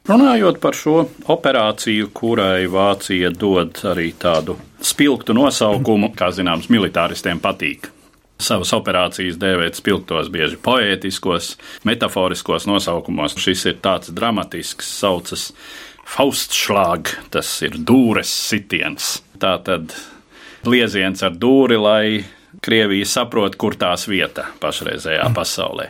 Runājot 0.09 0.59
par 0.59 0.75
šo 0.75 1.05
operāciju, 1.31 2.09
kurai 2.11 2.67
Vācija 2.67 3.31
dod 3.31 3.79
arī 3.87 4.09
tādu 4.19 4.57
spilgtu 4.83 5.37
nosaukumu, 5.39 6.11
kā 6.19 6.33
zināms, 6.35 6.67
militāristiem 6.75 7.39
patīk. 7.43 7.87
Savas 8.43 8.73
operācijas 8.75 9.39
dēvēt 9.39 9.79
spilgtos, 9.79 10.27
bieži 10.35 10.59
poētiskos, 10.59 11.53
metaforiskos 11.87 12.67
nosaukumos. 12.67 13.39
Šis 13.39 13.63
ir 13.71 13.79
tāds 13.85 14.11
dramatisks, 14.11 14.91
saucas 14.99 15.53
Faustšlāg, 16.13 17.15
tas 17.31 17.55
ir 17.63 17.79
dūres 17.79 18.33
sitiens. 18.51 19.21
Tā 19.39 19.55
tad 19.63 19.95
lieziens 20.67 21.23
ar 21.23 21.39
dūri, 21.39 21.79
lai 21.79 22.25
Krievija 22.63 23.07
saprot, 23.11 23.57
kur 23.59 23.75
tās 23.75 24.07
vieta 24.07 24.47
pašreizējā 24.63 25.27
pasaulē. 25.35 25.89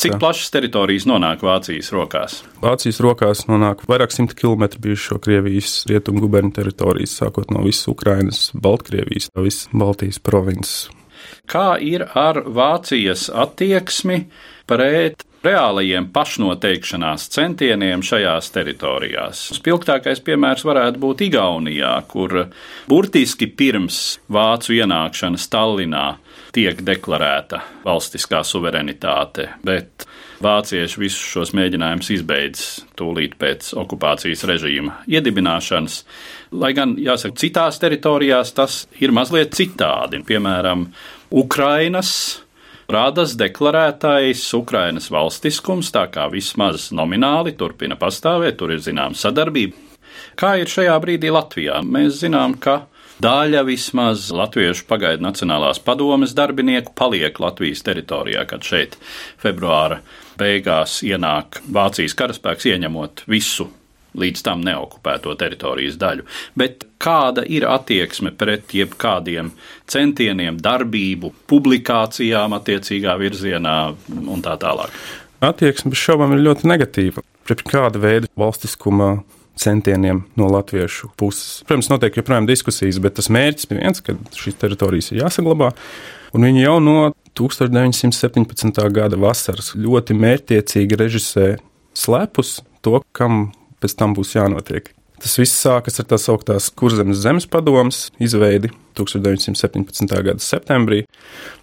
Cik 0.00 0.16
plašas 0.18 0.48
teritorijas 0.50 1.04
nonāk 1.06 1.42
Vācijas 1.44 1.92
rokās? 1.92 2.38
Vācijas 2.62 2.98
rokās 3.04 3.44
nonāk 3.46 3.84
vairāk 3.86 4.14
simti 4.14 4.34
kilometru 4.38 4.80
bijušo 4.86 5.20
Krievijas 5.22 5.84
rietumu 5.90 6.24
guberņu 6.24 6.54
teritorijas, 6.56 7.18
sākot 7.20 7.52
no 7.54 7.62
visas 7.66 7.86
Ukrainas, 7.92 8.40
Baltkrievijas, 8.56 9.28
visas 9.36 9.68
Baltijas 9.70 10.18
provinces. 10.24 10.88
Kā 11.46 11.76
ir 11.84 12.06
ar 12.16 12.42
Vācijas 12.48 13.28
attieksmi 13.30 14.24
pret 14.66 15.26
reālajiem 15.44 16.08
pašnoteikšanās 16.12 17.28
centieniem 17.32 18.02
šajās 18.04 18.50
teritorijās. 18.54 19.42
Spilgtākais 19.56 20.20
piemērs 20.24 20.64
varētu 20.68 21.00
būt 21.00 21.24
Igaunijā, 21.30 21.94
kur 22.10 22.36
burtiski 22.90 23.48
pirms 23.48 24.20
vācu 24.32 24.76
ienākšanas 24.76 25.48
Tallinā 25.52 26.06
tiek 26.54 26.82
deklarēta 26.84 27.62
valstiskā 27.84 28.42
suverenitāte, 28.46 29.46
bet 29.64 30.06
vācieši 30.44 31.00
visus 31.00 31.32
šos 31.34 31.54
mēģinājumus 31.56 32.12
izbeidz 32.16 32.66
tūlīt 32.98 33.36
pēc 33.40 33.72
okupācijas 33.80 34.44
režīma 34.50 35.00
iedibināšanas. 35.08 36.02
Lai 36.60 36.72
gan, 36.76 36.96
jāsaka, 37.00 37.38
citās 37.40 37.80
teritorijās 37.80 38.52
tas 38.56 38.82
ir 39.00 39.14
mazliet 39.16 39.54
citādi. 39.56 40.20
Piemēram, 40.26 40.88
Ukrainas 41.30 42.12
Rādas 42.90 43.36
deklarētais 43.38 44.40
Ukrainas 44.58 45.10
valstiskums, 45.14 45.92
tā 45.94 46.08
kā 46.10 46.24
vismaz 46.32 46.88
nomināli 46.90 47.52
turpina 47.54 47.94
pastāvēt, 47.98 48.56
tur 48.58 48.72
ir 48.74 48.82
zināma 48.82 49.14
sadarbība. 49.14 49.78
Kā 50.40 50.56
ir 50.58 50.70
šajā 50.70 50.96
brīdī 51.02 51.30
Latvijā? 51.30 51.78
Mēs 51.86 52.18
zinām, 52.24 52.56
ka 52.58 52.88
daļa 53.22 53.62
vismaz 53.68 54.30
Latviešu 54.34 54.88
pagaidu 54.90 55.22
Nacionālās 55.22 55.78
padomes 55.86 56.34
darbinieku 56.34 56.96
paliek 56.98 57.38
Latvijas 57.38 57.84
teritorijā, 57.86 58.42
kad 58.50 58.66
šeit 58.66 58.98
februāra 59.38 60.00
beigās 60.40 60.98
ienāk 61.06 61.60
Vācijas 61.70 62.18
karaspēks, 62.18 62.72
ieņemot 62.72 63.28
visu 63.30 63.70
līdz 64.18 64.44
tam 64.46 64.62
neokupēto 64.66 65.34
teritorijas 65.38 65.98
daļu. 66.00 66.26
Bet 66.58 66.86
kāda 67.02 67.44
ir 67.46 67.66
attieksme 67.68 68.32
pret 68.36 68.74
jebkādiem 68.74 69.52
centieniem, 69.90 70.60
darbību, 70.62 71.32
publikācijām 71.50 72.56
attiecīgā 72.58 73.16
virzienā 73.20 73.76
un 74.20 74.44
tā 74.44 74.56
tālāk? 74.60 74.94
Attieksme 75.40 75.94
bez 75.94 76.00
šaubām 76.02 76.34
ir 76.36 76.44
ļoti 76.44 76.68
negatīva. 76.68 77.24
Pret 77.48 77.62
kāda 77.66 78.00
veida 78.02 78.28
valstiskuma 78.38 79.20
centieniem 79.60 80.22
no 80.38 80.48
latviešu 80.52 81.10
puses. 81.20 81.60
Protams, 81.68 81.90
notiek 81.92 82.16
joprojām 82.20 82.48
diskusijas, 82.48 83.00
bet 83.02 83.18
tas 83.18 83.30
mērķis 83.32 83.68
bija 83.70 83.84
viens, 83.84 84.02
ka 84.04 84.16
šīs 84.36 84.58
teritorijas 84.60 85.10
ir 85.12 85.22
jāsaglabā. 85.24 85.72
Un 86.36 86.46
viņi 86.46 86.62
jau 86.64 86.76
no 86.82 86.96
1917. 87.38 88.82
gada 88.94 89.18
vasaras 89.20 89.72
ļoti 89.74 90.16
mērķiecīgi 90.16 90.98
režisē 91.00 91.46
slepus 91.96 92.60
to, 92.84 93.00
kam 93.16 93.50
pēc 93.80 93.96
tam 93.98 94.16
būs 94.16 94.36
jānotiek. 94.36 94.92
Tas 95.20 95.36
viss 95.36 95.60
sākas 95.60 96.00
ar 96.00 96.06
tā 96.08 96.16
sauktās 96.16 96.70
Kurzemes 96.72 97.20
zemes 97.20 97.44
padomas 97.50 98.06
izveidi 98.22 98.70
1917. 98.96 100.08
gada 100.08 100.40
septembrī, 100.40 101.02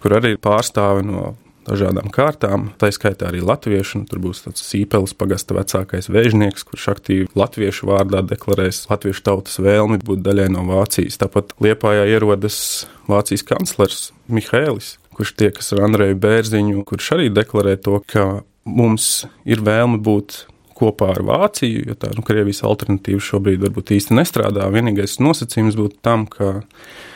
kur 0.02 0.14
arī 0.20 0.36
pārstāvi 0.38 1.02
no 1.08 1.32
dažādām 1.68 2.12
kārtām. 2.14 2.68
Tā 2.80 2.90
skaitā 2.94 3.28
arī 3.30 3.42
latviešu. 3.44 4.04
Tur 4.08 4.22
būs 4.22 4.44
tāds 4.46 4.62
sīpelis 4.64 5.14
pagasta 5.18 5.56
vecākais 5.56 6.10
vēžnieks, 6.12 6.64
kurš 6.68 6.88
aktīvi 6.94 7.28
latviešu 7.38 7.90
vārdā 7.90 8.22
deklarēs 8.26 8.84
latviešu 8.90 9.24
tautas 9.26 9.58
vēlmi 9.62 10.00
būt 10.04 10.22
daļai 10.26 10.48
no 10.54 10.64
Vācijas. 10.68 11.20
Tāpat 11.20 11.56
Liepājā 11.64 12.06
ierodas 12.14 12.60
Vācijas 13.10 13.44
kanclers 13.48 14.04
Mihēlis, 14.32 14.96
kurš 15.16 15.34
tiekas 15.40 15.72
ar 15.74 15.84
Andreju 15.88 16.18
Bērziņu, 16.22 16.84
kurš 16.88 17.12
arī 17.18 17.32
deklarē 17.34 17.76
to, 17.82 18.00
ka 18.06 18.28
mums 18.68 19.26
ir 19.48 19.64
vēlme 19.64 20.00
būt 20.04 20.44
kopā 20.78 21.10
ar 21.14 21.22
Vāciju, 21.26 21.84
jo 21.90 21.96
tā 21.98 22.10
nu, 22.14 22.22
Krievijas 22.26 22.62
alternatīva 22.66 23.22
šobrīd 23.24 23.62
varbūt 23.64 23.92
īsti 23.96 24.16
nestrādā. 24.18 24.68
Vienīgais 24.72 25.18
nosacījums 25.22 25.78
būtu 25.78 25.98
tam, 26.04 26.26
ka 26.30 26.62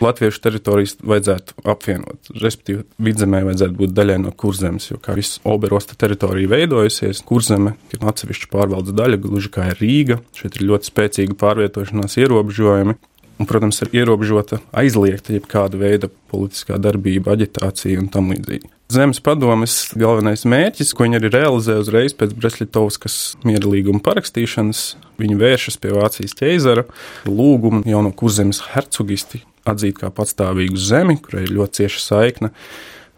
latviešu 0.03 0.43
teritorijas 0.45 0.97
vajadzētu 1.01 1.63
apvienot. 1.73 2.33
Respektīvi, 2.43 2.87
vidzemē 3.03 3.45
vajadzētu 3.49 3.79
būt 3.79 3.95
daļai 3.97 4.19
no 4.25 4.35
kurzemes, 4.35 4.91
jo 4.91 4.99
kā 5.03 5.17
viss 5.19 5.41
Oberosta 5.49 5.97
teritorija 5.99 6.51
veidojusies, 6.53 7.23
kurzeme 7.29 7.77
ir 7.95 8.05
atsevišķa 8.13 8.51
pārvaldes 8.53 8.99
daļa, 8.99 9.23
gluži 9.23 9.53
kā 9.55 9.71
ir 9.73 9.81
Rīga. 9.83 10.21
Šeit 10.37 10.59
ir 10.59 10.69
ļoti 10.73 10.93
spēcīga 10.93 11.39
pārvietošanās 11.41 12.19
ierobežojumi. 12.23 12.99
Un, 13.41 13.49
protams, 13.49 13.81
ir 13.83 13.97
ierobežota, 13.97 14.61
aizliegta 14.77 15.33
jebkāda 15.35 15.81
veida 15.81 16.11
politiskā 16.31 16.77
darbība, 16.79 17.33
aģitācija 17.35 17.99
un 17.99 18.11
tam 18.13 18.31
līdzīgi. 18.31 18.71
Zemes 18.93 19.23
padomes 19.25 19.75
galvenais 19.97 20.43
mērķis, 20.45 20.91
ko 20.93 21.07
viņi 21.07 21.17
arī 21.17 21.31
realizē 21.33 21.79
uzreiz 21.81 22.13
pēc 22.19 22.35
Breslitovskas 22.37 23.15
miera 23.47 23.71
līguma 23.73 24.03
parakstīšanas, 24.05 24.83
viņi 25.23 25.39
vēršas 25.41 25.79
pie 25.81 25.95
Vācijas 25.97 26.37
ķeizara 26.37 26.85
lūgumu 27.25 27.87
jauno 27.89 28.11
kurzemes 28.13 28.61
hercogisti 28.75 29.41
atzīt 29.69 29.97
kā 30.03 30.11
patstāvīgu 30.13 30.77
zemi, 30.77 31.17
kurai 31.23 31.47
ir 31.47 31.55
ļoti 31.57 31.81
cieša 31.81 32.03
saikne 32.05 32.53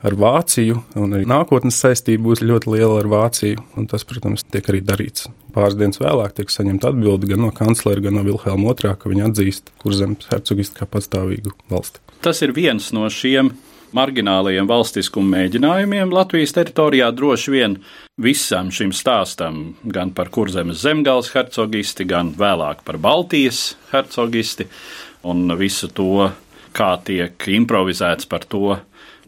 ar 0.04 0.18
Vāciju, 0.20 0.78
un 1.00 1.16
arī 1.16 1.26
nākotnes 1.26 1.80
saistība 1.80 2.28
būs 2.28 2.44
ļoti 2.44 2.70
liela 2.76 3.00
ar 3.00 3.10
Vāciju. 3.10 3.64
Tas, 3.90 4.04
protams, 4.06 4.44
tiek 4.46 4.68
arī 4.70 4.84
darīts. 4.84 5.26
Pāris 5.56 5.78
dienas 5.80 5.98
vēlāk 6.02 6.36
tiek 6.36 6.52
saņemta 6.52 6.92
atbilde 6.92 7.30
gan 7.30 7.46
no 7.46 7.50
kanclera, 7.56 8.04
gan 8.04 8.18
no 8.18 8.24
Vilhelma 8.26 8.76
II, 8.76 8.94
ka 9.00 9.10
viņi 9.10 9.26
atzīst 9.30 9.74
kurzemes 9.80 10.28
hercogistu 10.30 10.82
kā 10.82 10.90
patstāvīgu 10.90 11.56
valsti. 11.72 12.04
Tas 12.22 12.44
ir 12.44 12.54
viens 12.56 12.92
no 12.94 13.08
šiem 13.12 13.54
marginālajiem 13.94 14.68
valstiskuma 14.68 15.38
mēģinājumiem 15.38 16.12
Latvijas 16.14 16.54
teritorijā 16.56 17.10
droši 17.14 17.54
vien 17.54 17.78
visam 18.20 18.70
šim 18.74 18.92
stāstam, 18.94 19.74
gan 19.84 20.12
par 20.16 20.30
kurzemes 20.34 20.82
zemgāles 20.84 21.30
hercogisti, 21.34 22.06
gan 22.08 22.34
vēlāk 22.38 22.84
par 22.86 22.98
Baltijas 23.02 23.74
hercogisti, 23.92 24.68
un 25.24 25.48
visu 25.58 25.90
to, 25.94 26.28
kā 26.74 26.94
tiek 27.06 27.48
improvizēts 27.54 28.28
par 28.30 28.46
to, 28.50 28.78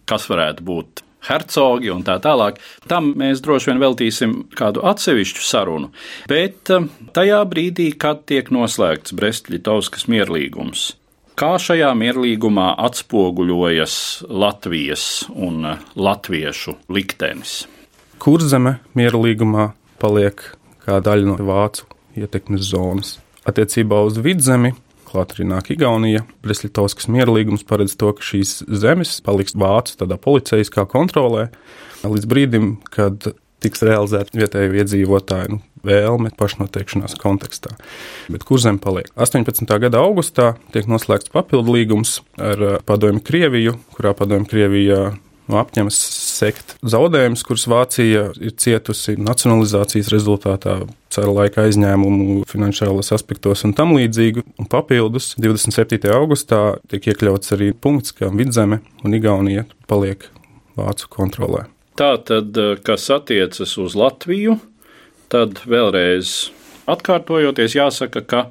kas 0.07 0.27
varētu 0.31 0.67
būt 0.67 1.07
hercogi 1.27 1.91
un 1.93 2.05
tā 2.07 2.19
tālāk. 2.23 2.61
Tam 2.91 3.13
mēs 3.19 3.43
droši 3.45 3.73
vien 3.73 3.83
veltīsim 3.83 4.37
kādu 4.57 4.85
atsevišķu 4.87 5.47
sarunu. 5.47 5.91
Bet 6.31 6.73
eh, 6.75 6.87
tajā 7.17 7.43
brīdī, 7.51 7.91
kad 7.99 8.25
tiek 8.31 8.53
noslēgts 8.55 9.15
Brest-Litovskas 9.17 10.07
mierlīgums, 10.13 10.93
Kā 11.37 11.59
šajā 11.61 11.91
mierlīgumā 11.93 12.71
atspoguļojas 12.81 13.97
Latvijas 14.25 15.27
un 15.29 15.67
latviešu 15.93 16.73
liktenis? 16.89 17.67
Kurzeme 18.25 18.79
mierlīgumā 18.97 19.67
paliek 20.01 20.41
kā 20.87 20.97
daļa 21.05 21.29
no 21.29 21.37
vācu 21.45 21.85
ietekmes 22.17 22.65
zonas. 22.71 23.11
Attiecībā 23.45 23.99
uz 24.09 24.17
vidzemi 24.25 24.73
klāt 25.11 25.35
arī 25.37 25.45
nāk 25.51 25.69
Igaunija. 25.77 26.25
Breslitovskas 26.41 27.11
mierlīgums 27.13 27.69
paredz 27.69 27.99
to, 28.01 28.15
ka 28.17 28.25
šīs 28.25 28.63
zemes 28.73 29.19
paliks 29.27 29.53
vācu 29.61 30.01
tādā 30.01 30.17
policijaskā 30.17 30.87
kontrolē 30.89 31.51
līdz 32.01 32.33
brīdim, 32.33 32.79
kad 32.89 33.29
tiks 33.61 33.85
realizēta 33.85 34.41
vietējo 34.41 34.73
iedzīvotāju 34.81 35.53
nu, 35.53 35.61
vēlme 35.87 36.33
pašnoteikšanās 36.37 37.17
kontekstā. 37.21 37.77
Bet 38.33 38.47
kur 38.49 38.63
zem 38.63 38.81
paliek? 38.83 39.11
18. 39.17 39.67
gada 39.83 40.03
augustā 40.03 40.55
tiek 40.75 40.89
noslēgts 40.91 41.33
papildu 41.35 41.79
līgums 41.79 42.21
ar 42.41 42.63
uh, 42.63 42.81
Padomju 42.87 43.25
Krieviju, 43.27 43.79
kurā 43.97 44.15
Padomju 44.19 44.51
Krievija 44.51 45.01
nu, 45.47 45.59
apņemas 45.61 45.99
sekt 46.37 46.77
zaudējumus, 46.87 47.45
kurus 47.47 47.67
Vācija 47.71 48.29
ir 48.43 48.55
cietusi 48.61 49.17
nacionalizācijas 49.21 50.11
rezultātā, 50.13 50.79
cara 51.13 51.33
laika 51.33 51.67
aizņēmumu, 51.67 52.43
finansiālos 52.51 53.13
aspektos 53.17 53.65
un 53.67 53.75
tam 53.77 53.95
līdzīgi. 53.97 54.45
Un 54.61 54.71
papildus 54.71 55.35
27. 55.41 56.11
augustā 56.17 56.61
tiek 56.91 57.13
iekļauts 57.13 57.55
arī 57.57 57.73
punkts, 57.73 58.15
ka 58.17 58.31
vidzeme 58.35 58.83
un 59.05 59.17
Igaunija 59.17 59.67
paliek 59.91 60.29
Vācu 60.77 61.09
kontrolē. 61.13 61.65
Tā 61.97 62.17
tad, 62.29 62.53
uh, 62.61 62.77
kas 62.85 63.09
attiecas 63.15 63.79
uz 63.81 63.97
Latviju, 63.97 64.59
tad 65.33 65.61
vēlreiz 65.67 66.51
atkārtojoties, 66.91 67.77
jāsaka, 67.77 68.23
ka 68.23 68.43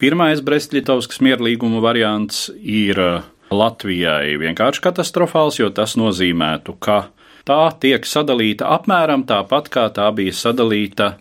pirmais 0.00 0.42
Brestļitovskas 0.44 1.20
mierlīguma 1.24 1.82
variants 1.84 2.48
ir 2.58 3.00
uh, 3.00 3.26
Latvijai 3.54 4.38
vienkārši 4.40 4.82
katastrofāls, 4.84 5.60
jo 5.60 5.70
tas 5.74 5.96
nozīmētu, 6.00 6.76
ka 6.80 7.08
tā 7.46 7.60
tiek 7.80 8.06
sadalīta 8.08 8.70
apmēram 8.76 9.26
tāpat, 9.28 9.68
kā 9.72 9.88
tā 9.94 10.08
bija 10.16 10.34
sadalīta 10.34 11.14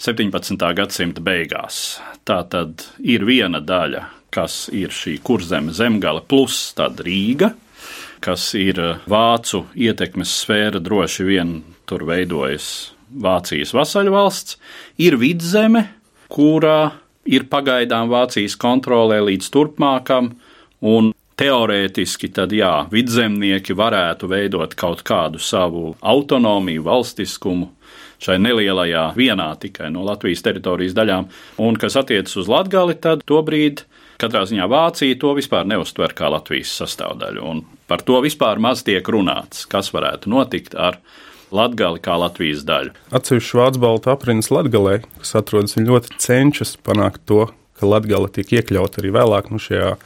17. 0.00 0.60
gadsimta 0.76 1.24
beigās. 1.24 2.00
Tā 2.24 2.42
tad 2.52 2.84
ir 3.00 3.24
viena 3.28 3.60
daļa, 3.64 4.04
kas 4.32 4.68
ir 4.72 4.92
šī 4.94 5.18
kurzeme 5.24 5.74
zemgale 5.76 6.22
plus 6.28 6.70
Rīga, 6.76 7.54
kas 8.20 8.52
ir 8.54 8.78
uh, 8.80 8.96
vācu 9.08 9.64
ietekmes 9.74 10.40
sfēra 10.44 10.80
droši 10.84 11.24
vien 11.24 11.60
tur 11.88 12.04
veidojas 12.04 12.92
Vācijas 13.10 13.74
vasaļvalsts, 13.74 14.58
ir 15.02 15.16
vidzeme, 15.20 15.86
kurā 16.30 16.92
ir 17.26 17.48
pagaidām 17.50 18.10
Vācijas 18.12 18.56
kontrolē 18.60 19.20
līdz 19.26 19.50
turpmākam, 19.54 20.34
un 20.80 21.12
teorētiski 21.40 22.30
tad 22.36 22.52
jā, 22.52 22.86
vidzemnieki 22.92 23.74
varētu 23.76 24.28
veidot 24.30 24.74
kaut 24.78 25.02
kādu 25.06 25.40
savu 25.40 25.94
autonomiju, 26.00 26.84
valstiskumu 26.86 27.70
šai 28.20 28.36
nelielajā 28.42 29.06
vienā 29.16 29.48
tikai 29.60 29.88
no 29.92 30.04
Latvijas 30.04 30.44
teritorijas 30.44 30.96
daļām, 30.96 31.30
un 31.64 31.78
kas 31.80 31.96
attiecas 31.96 32.36
uz 32.42 32.50
Latgali, 32.52 32.98
tad 33.00 33.24
tobrīd 33.28 33.86
katrā 34.20 34.44
ziņā 34.48 34.66
Vācija 34.68 35.16
to 35.20 35.32
vispār 35.38 35.64
neuztver 35.68 36.12
kā 36.16 36.28
Latvijas 36.32 36.74
sastāvdaļu, 36.82 37.40
un 37.40 37.64
par 37.88 38.04
to 38.04 38.20
vispār 38.24 38.60
maz 38.60 38.84
tiek 38.84 39.06
runāts, 39.08 39.64
kas 39.70 39.88
varētu 39.94 40.32
notikt 40.32 40.76
ar 40.76 41.00
Latgali 41.54 42.02
kā 42.02 42.16
Latvijas 42.20 42.64
daļu. 42.66 42.94
Atsevišķi 43.14 43.58
Vācu 43.58 43.82
baltu 43.82 44.12
aprindas 44.12 44.50
Latgalē, 44.54 45.00
kas 45.20 45.34
atrodas, 45.40 45.78
ļoti 45.78 46.20
cenšas 46.22 46.76
panākt 46.86 47.24
to, 47.26 47.48
ka 47.78 47.88
Latgala 47.88 48.30
tiek 48.30 48.52
iekļauta 48.60 49.02
arī 49.02 49.14
vēlāk 49.16 49.50
nu, 49.50 49.58
šajā 49.62 49.96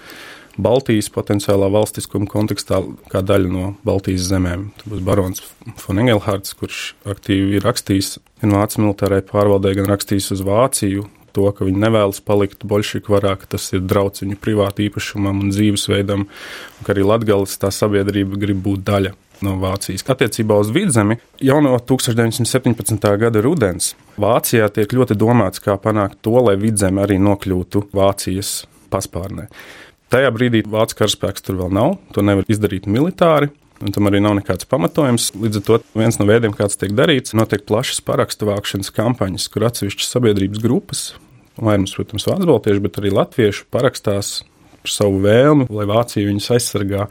Baltijas 0.54 1.08
potenciālā 1.10 1.66
valstiskuma 1.74 2.28
kontekstā 2.30 2.78
kā 3.10 3.24
daļa 3.26 3.50
no 3.50 3.64
Baltijas 3.86 4.28
zemēm. 4.30 4.68
Tas 4.78 4.92
būs 4.92 5.02
barons 5.04 5.42
von 5.82 5.98
Engelhards, 5.98 6.54
kurš 6.54 6.84
aktīvi 7.10 7.58
ir 7.58 7.66
rakstījis 7.66 8.18
gan 8.42 8.54
Vācijas 8.54 8.80
militārai 8.84 9.20
pārvaldē, 9.26 9.74
gan 9.80 9.90
rakstījis 9.90 10.30
uz 10.36 10.44
Vāciju. 10.46 11.08
To, 11.34 11.48
ka 11.50 11.66
viņi 11.66 11.80
nevēlas 11.82 12.20
palikt 12.22 12.62
bolševiku 12.62 13.16
varā, 13.16 13.32
ka 13.34 13.48
tas 13.56 13.66
ir 13.74 13.82
draudz 13.82 14.22
viņu 14.22 14.36
privātu 14.38 14.84
īpašumam 14.84 15.40
un 15.42 15.50
dzīvesveidam, 15.50 16.28
un 16.30 16.86
ka 16.86 16.94
arī 16.94 17.02
Latvijas 17.02 17.58
tā 17.58 17.72
sabiedrība 17.74 18.38
grib 18.38 18.62
būt 18.62 18.84
daļa 18.86 19.10
no 19.44 19.56
Vācijas. 19.62 20.04
Attiecībā 20.14 20.58
uz 20.62 20.70
vidzemi 20.74 21.18
jau 21.42 21.60
no 21.64 21.74
1917. 21.78 23.08
gada 23.20 23.42
rudens 23.44 23.94
Vācijā 24.20 24.68
tiek 24.70 24.92
ļoti 24.94 25.16
domāts, 25.18 25.62
kā 25.62 25.74
panākt 25.80 26.20
to, 26.22 26.36
lai 26.44 26.54
vidzeme 26.60 27.02
arī 27.02 27.18
nokļūtu 27.22 27.88
Vācijas 27.94 28.62
paspārnē. 28.92 29.48
Tajā 30.14 30.30
brīdī 30.34 30.62
Vācijas 30.62 31.00
karaspēks 31.00 31.46
tur 31.46 31.58
vēl 31.64 31.74
nav, 31.74 31.98
to 32.14 32.22
nevar 32.22 32.46
izdarīt 32.50 32.86
militāri. 32.86 33.50
Un 33.82 33.90
tam 33.92 34.06
arī 34.06 34.20
nav 34.22 34.36
nekāds 34.38 34.68
pamatojums. 34.70 35.32
Līdz 35.34 35.58
ar 35.58 35.64
to 35.66 35.78
viens 35.98 36.16
no 36.20 36.28
veidiem, 36.28 36.54
kāds 36.56 36.78
tiek 36.78 36.94
darīts, 36.94 37.34
notiek 37.34 37.66
plašas 37.66 37.98
parakstu 38.06 38.46
vākšanas 38.48 38.92
kampaņas, 38.94 39.48
kur 39.50 39.66
atsevišķas 39.66 40.12
sabiedrības 40.14 40.62
grupas, 40.62 41.02
vairums, 41.58 41.96
protams, 41.98 42.28
vācu 42.30 42.48
baltieši, 42.52 42.84
bet 42.86 43.00
arī 43.02 43.10
latvieši 43.18 43.66
parakstās 43.74 44.36
par 44.38 44.53
savu 44.90 45.20
vēlmi, 45.24 45.66
lai 45.72 45.86
Vācija 45.88 46.28
viņus 46.28 46.50
aizsargā, 46.56 47.06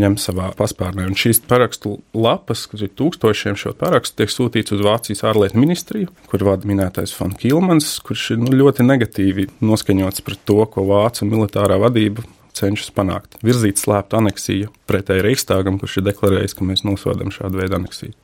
ņem 0.00 0.16
savā 0.20 0.50
paspārnē. 0.58 1.06
Un 1.08 1.16
šīs 1.18 1.42
parakstu 1.48 1.96
lapas, 2.16 2.66
kas 2.70 2.84
ir 2.84 2.92
tūkstošiem 2.98 3.58
šo 3.60 3.74
parakstu, 3.80 4.20
tiek 4.20 4.32
sūtīts 4.32 4.76
uz 4.76 4.84
Vācijas 4.84 5.24
ārlietu 5.30 5.60
ministriju, 5.60 6.12
kur 6.30 6.46
vada 6.46 6.68
minētais 6.68 7.14
Fons 7.16 7.38
Kilmans, 7.40 7.96
kurš 8.04 8.34
ir 8.36 8.44
nu, 8.44 8.52
ļoti 8.62 8.86
negatīvi 8.86 9.48
noskaņots 9.64 10.24
pret 10.26 10.44
to, 10.48 10.60
ko 10.70 10.86
Vācu 10.90 11.28
militārā 11.30 11.80
vadība 11.80 12.26
cenšas 12.54 12.92
panākt. 12.94 13.38
Virzīt 13.44 13.80
slēptu 13.82 14.20
aneksiju 14.20 14.70
pretēji 14.88 15.24
Reichstāgam, 15.26 15.80
kurš 15.80 15.98
ir 16.00 16.08
deklarējis, 16.10 16.54
ka 16.54 16.68
mēs 16.68 16.84
nosodām 16.86 17.32
šādu 17.34 17.60
veidu 17.62 17.80
aneksiju. 17.80 18.14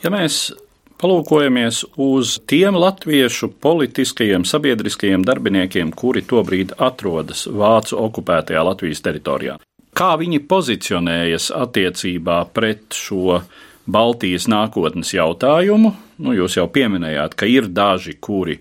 Ja 0.00 0.12
mēs 0.14 0.46
palūkojamies 1.00 1.82
uz 2.00 2.36
tiem 2.50 2.76
latviešu 2.76 3.50
politiskajiem, 3.62 4.44
sabiedriskajiem 4.48 5.24
darbiniekiem, 5.26 5.94
kuri 5.96 6.22
tobrīd 6.28 6.76
atrodas 6.78 7.46
Vācu 7.48 7.98
okupētajā 8.04 8.62
Latvijas 8.66 9.02
teritorijā. 9.06 9.56
Kā 9.96 10.12
viņi 10.20 10.42
pozicionējas 10.48 11.50
attiecībā 11.56 12.38
pret 12.54 12.94
šo 12.96 13.40
Baltijas 13.90 14.46
nākotnes 14.50 15.14
jautājumu? 15.16 15.94
Nu, 16.22 16.34
jūs 16.36 16.58
jau 16.60 16.68
pieminējāt, 16.70 17.34
ka 17.34 17.48
ir 17.50 17.68
daži, 17.74 18.14
kuri 18.20 18.60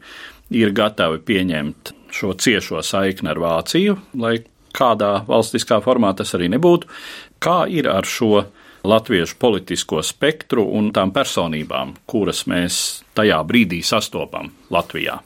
ir 0.55 0.71
gatavi 0.73 1.21
pieņemt 1.21 1.93
šo 2.15 2.33
ciešo 2.33 2.81
saikni 2.85 3.29
ar 3.29 3.41
Vāciju, 3.43 3.97
lai 4.17 4.39
kādā 4.75 5.19
valstiskā 5.27 5.79
formā 5.85 6.15
tas 6.17 6.33
arī 6.37 6.49
nebūtu. 6.55 6.89
Kā 7.43 7.63
ir 7.69 7.89
ar 7.91 8.07
šo 8.09 8.47
latviešu 8.83 9.35
politisko 9.39 10.03
spektru 10.05 10.63
un 10.77 10.91
tām 10.95 11.11
personībām, 11.15 11.95
kuras 12.09 12.45
mēs 12.49 13.03
tajā 13.17 13.41
brīdī 13.47 13.81
sastopam 13.85 14.51
Latvijā. 14.71 15.19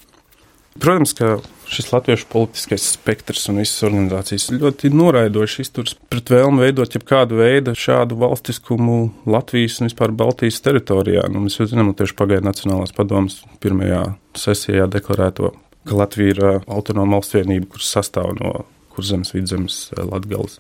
Protams, 0.80 1.12
ka 1.14 1.36
šis 1.70 1.92
latviešu 1.92 2.26
politiskais 2.32 2.86
spektrs 2.96 3.46
un 3.52 3.60
visas 3.62 3.86
organizācijas 3.86 4.48
ļoti 4.56 4.90
noraidoši 4.94 5.62
izturas 5.62 5.94
pret 6.10 6.32
vēlmu 6.34 6.64
veidot 6.66 6.98
jebkādu 6.98 7.38
veidu 7.38 7.76
šādu 7.78 8.18
valstiskumu 8.24 8.98
Latvijas 9.30 9.78
un 9.80 9.90
vispār 9.92 10.16
Baltijas 10.18 10.58
teritorijā. 10.66 11.28
Nu, 11.30 11.44
mēs 11.46 11.60
jau 11.60 11.70
zinām, 11.70 11.94
tieši 11.98 12.18
pagaidu 12.18 12.50
Nacionālās 12.50 12.96
padomas 12.98 13.44
pirmajā 13.62 14.02
sesijā 14.38 14.90
deklarēto, 14.90 15.54
ka 15.86 16.02
Latvija 16.02 16.34
ir 16.34 16.44
autonoma 16.50 17.20
valsts 17.20 17.38
vienība, 17.38 17.70
kuras 17.76 17.94
sastāv 17.94 18.34
no 18.42 18.64
kurzemes, 18.94 19.34
vidzemes, 19.38 19.84
latgales 19.98 20.58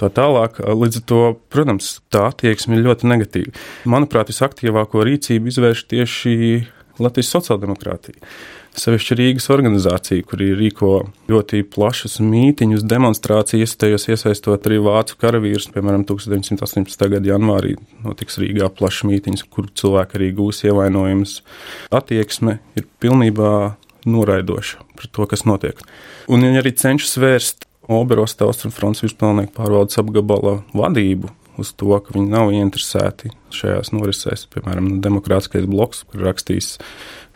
tā 0.00 0.10
tālāk. 0.14 0.60
Līdz 0.62 1.00
ar 1.00 1.06
to, 1.10 1.22
protams, 1.52 1.98
tā 2.12 2.28
attieksme 2.30 2.78
ir 2.78 2.86
ļoti 2.86 3.10
negatīva. 3.10 3.54
Manuprāt, 3.88 4.32
visaktīvāko 4.32 5.04
rīcību 5.08 5.52
izvērš 5.52 5.84
tieši 5.92 6.36
Latvijas 7.02 7.34
sociāldemokrātija. 7.36 8.18
Sevišķi 8.78 9.16
Rīgas 9.18 9.48
organizācija, 9.50 10.22
kur 10.28 10.38
rīko 10.38 10.90
ļoti 11.30 11.64
plašas 11.72 12.18
mītīņus, 12.22 12.84
demonstrācijas, 12.86 13.74
tajos 13.80 14.06
iesaistot 14.12 14.68
arī 14.70 14.78
vācu 14.84 15.16
karavīrus. 15.18 15.70
Piemēram, 15.74 16.04
1918. 16.06 17.08
gada 17.14 17.32
janvārī 17.32 17.74
notiks 18.04 18.38
Rīgā 18.38 18.70
plašs 18.78 19.02
mītīņš, 19.08 19.44
kur 19.50 19.70
cilvēki 19.82 20.20
arī 20.20 20.30
gūs 20.38 20.62
ievainojumus. 20.68 21.40
Attieksme 21.98 22.60
ir 22.78 22.86
pilnībā 23.02 23.54
noraidoša 24.08 24.84
pret 24.98 25.14
to, 25.14 25.26
kas 25.30 25.44
notiek. 25.48 25.80
Un 26.30 26.46
viņi 26.46 26.62
arī 26.62 26.74
cenšas 26.78 27.18
vērst 27.22 27.67
Oberosta 27.88 28.44
Austrumfronts 28.44 29.00
vispārnieku 29.04 29.54
pārvaldes 29.56 29.96
apgabala 30.00 30.58
vadību 30.76 31.30
uz 31.58 31.72
to, 31.74 31.90
ka 32.04 32.14
viņi 32.14 32.30
nav 32.30 32.52
ieinteresēti 32.54 33.32
šajās 33.54 33.90
norisēs. 33.94 34.44
Piemēram, 34.52 34.98
demokrātiskais 35.04 35.66
bloks, 35.68 36.04
kur 36.08 36.28
rakstīs 36.28 36.76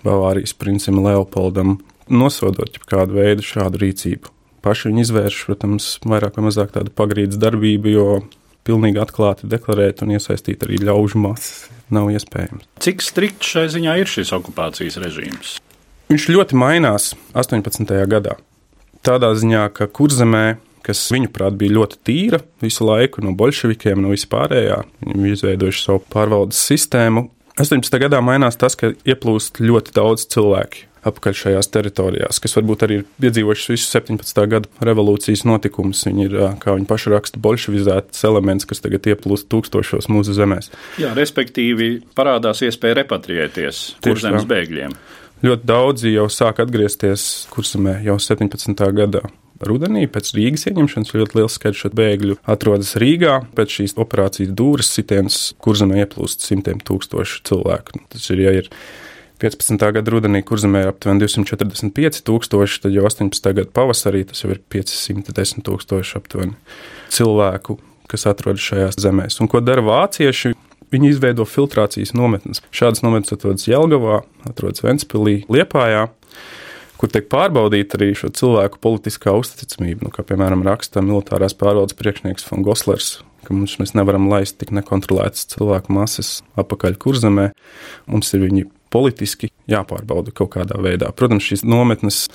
Bavārijas 0.05 0.55
princim 0.59 1.01
Leopoldam, 1.03 1.79
nosodot 2.13 2.79
kādu 2.91 3.19
veidu 3.19 3.47
šādu 3.47 3.81
rīcību. 3.83 4.31
Paši 4.63 4.91
viņi 4.91 5.03
izvērš, 5.07 5.41
protams, 5.49 5.89
vairāk 6.07 6.39
vai 6.39 6.47
mazāk 6.47 6.71
tādu 6.77 6.93
pagrīdes 6.95 7.41
darbību, 7.43 7.91
jo 7.91 8.07
pilnīgi 8.67 9.01
atklāti 9.03 9.51
deklarēt 9.51 10.05
un 10.05 10.15
iesaistīt 10.15 10.63
arī 10.67 10.79
ļaužu 10.85 11.19
masas 11.25 11.67
nav 11.93 12.13
iespējams. 12.15 12.69
Cik 12.85 13.03
strikts 13.03 13.57
šai 13.57 13.67
ziņā 13.73 13.99
ir 14.05 14.11
šis 14.11 14.31
okupācijas 14.37 15.01
režīms? 15.03 15.57
Viņš 16.13 16.29
ļoti 16.31 16.59
mainās 16.61 17.13
18. 17.35 17.91
gadā 18.11 18.37
tādā 19.07 19.33
ziņā, 19.39 19.67
ka 19.77 19.89
kurzemē, 19.91 20.47
kas 20.87 21.03
viņuprāt 21.15 21.59
bija 21.59 21.77
ļoti 21.79 22.01
tīra 22.07 22.43
visu 22.63 22.87
laiku 22.89 23.23
no 23.25 23.35
bolševikiem, 23.39 24.03
no 24.03 24.15
vispārējā, 24.15 24.83
viņi 25.07 25.37
izveidojuši 25.37 25.85
savu 25.87 26.03
pārvaldes 26.13 26.63
sistēmu. 26.71 27.29
18. 27.61 27.99
gadā 28.01 28.23
mainās 28.25 28.57
tas, 28.59 28.79
ka 28.79 28.95
ieplūst 29.05 29.61
ļoti 29.63 29.95
daudz 29.99 30.27
cilvēku 30.33 30.89
apakaļ 31.03 31.35
šajās 31.35 31.71
teritorijās, 31.75 32.39
kas 32.43 32.55
varbūt 32.55 32.85
arī 32.87 33.01
ir 33.01 33.07
piedzīvojuši 33.23 33.73
visu 33.75 33.89
17. 33.91 34.43
gada 34.51 34.87
revolūcijas 34.87 35.43
notikumus. 35.49 36.05
Viņi 36.07 36.29
ir, 36.29 36.37
kā 36.63 36.77
viņi 36.77 36.87
paši 36.91 37.13
raksta, 37.15 37.41
bolševizēts 37.43 38.23
elements, 38.29 38.69
kas 38.71 38.83
tagad 38.85 39.09
ieplūst 39.11 39.49
tūkstošos 39.51 40.07
mūsu 40.13 40.37
zemēs. 40.37 40.71
Jā, 41.03 41.11
respektīvi 41.19 41.97
parādās 42.19 42.63
iespēja 42.67 43.01
repatriēties 43.03 43.83
kurzemes 44.05 44.47
bēgļiem. 44.49 44.95
Ļoti 45.43 45.67
daudzi 45.67 46.13
jau 46.13 46.29
sāk 46.31 46.61
atgriezties 46.63 47.49
kursamē 47.51 47.97
jau 48.07 48.15
17. 48.23 48.79
gadā. 48.95 49.25
Rudenī 49.63 50.05
pēc 50.11 50.31
Rīgas 50.37 50.69
ieņemšanas 50.71 51.11
ļoti 51.15 51.39
liels 51.39 51.57
skaits 51.59 51.81
šo 51.83 51.91
bēgļu 51.99 52.37
atrodas 52.51 52.95
Rīgā. 52.99 53.41
Pēc 53.59 53.75
šīs 53.77 53.97
operācijas 53.99 54.53
dūres 54.59 54.91
sitienas 54.95 55.41
kurzemē 55.63 55.99
ieplūst 56.05 56.47
simtiem 56.47 56.79
tūkstošu 56.83 57.43
cilvēku. 57.51 58.05
Tas 58.15 58.31
ir, 58.31 58.43
ja 58.43 58.55
ir 58.61 58.71
15. 59.43 59.83
gada 59.99 60.15
rudenī, 60.15 60.45
kur 60.47 60.63
zemē 60.63 60.85
ir 60.85 60.93
aptuveni 60.93 61.25
245 61.25 62.23
tūkstoši, 62.27 62.83
tad 62.87 62.95
jau 62.95 63.07
18. 63.11 63.55
gada 63.59 63.71
pavasarī 63.75 64.23
tas 64.31 64.45
jau 64.45 64.53
ir 64.55 64.63
510 64.71 65.67
tūkstoši 65.67 66.19
aptuveni 66.23 66.55
cilvēku, 67.11 67.81
kas 68.11 68.31
atrodas 68.31 68.63
šajās 68.63 69.03
zemēs. 69.03 69.43
Un 69.43 69.51
ko 69.51 69.59
dara 69.59 69.83
vācieši? 69.83 70.55
Viņi 70.93 71.15
izveido 71.15 71.47
filtrācijas 71.49 72.13
nometnes. 72.17 72.61
Šādas 72.75 73.01
nometnes 73.05 73.33
atrodas 73.33 73.65
Jelgavā, 73.69 74.23
atrodas 74.49 74.85
Ventspilī, 74.85 75.43
Liepājā 75.53 76.11
kur 77.03 77.11
tiek 77.11 77.27
pārbaudīta 77.27 77.99
arī 77.99 78.13
šo 78.15 78.29
cilvēku 78.31 78.79
politiskā 78.83 79.33
uzticamība. 79.35 80.07
Nu, 80.07 80.13
kā 80.15 80.23
piemēram 80.27 80.63
raksta 80.63 81.03
militārās 81.03 81.57
pārvaldes 81.59 81.97
priekšnieks 81.99 82.47
Fon 82.47 82.63
Goslers, 82.63 83.17
ka 83.43 83.57
mums 83.57 83.75
mēs 83.81 83.97
nevaram 83.99 84.29
laist 84.31 84.61
tik 84.61 84.71
nekontrolētas 84.77 85.49
cilvēku 85.51 85.91
masas 85.97 86.31
apakaļ 86.63 86.95
kurzemē. 87.03 87.49
Mums 88.07 88.31
ir 88.37 88.45
viņi 88.45 88.69
politiski 88.95 89.51
jāpārbauda 89.73 90.31
kaut 90.37 90.53
kādā 90.55 90.79
veidā. 90.85 91.09
Protams, 91.17 91.49
šīs 91.49 91.67
nometnes, 91.67 92.29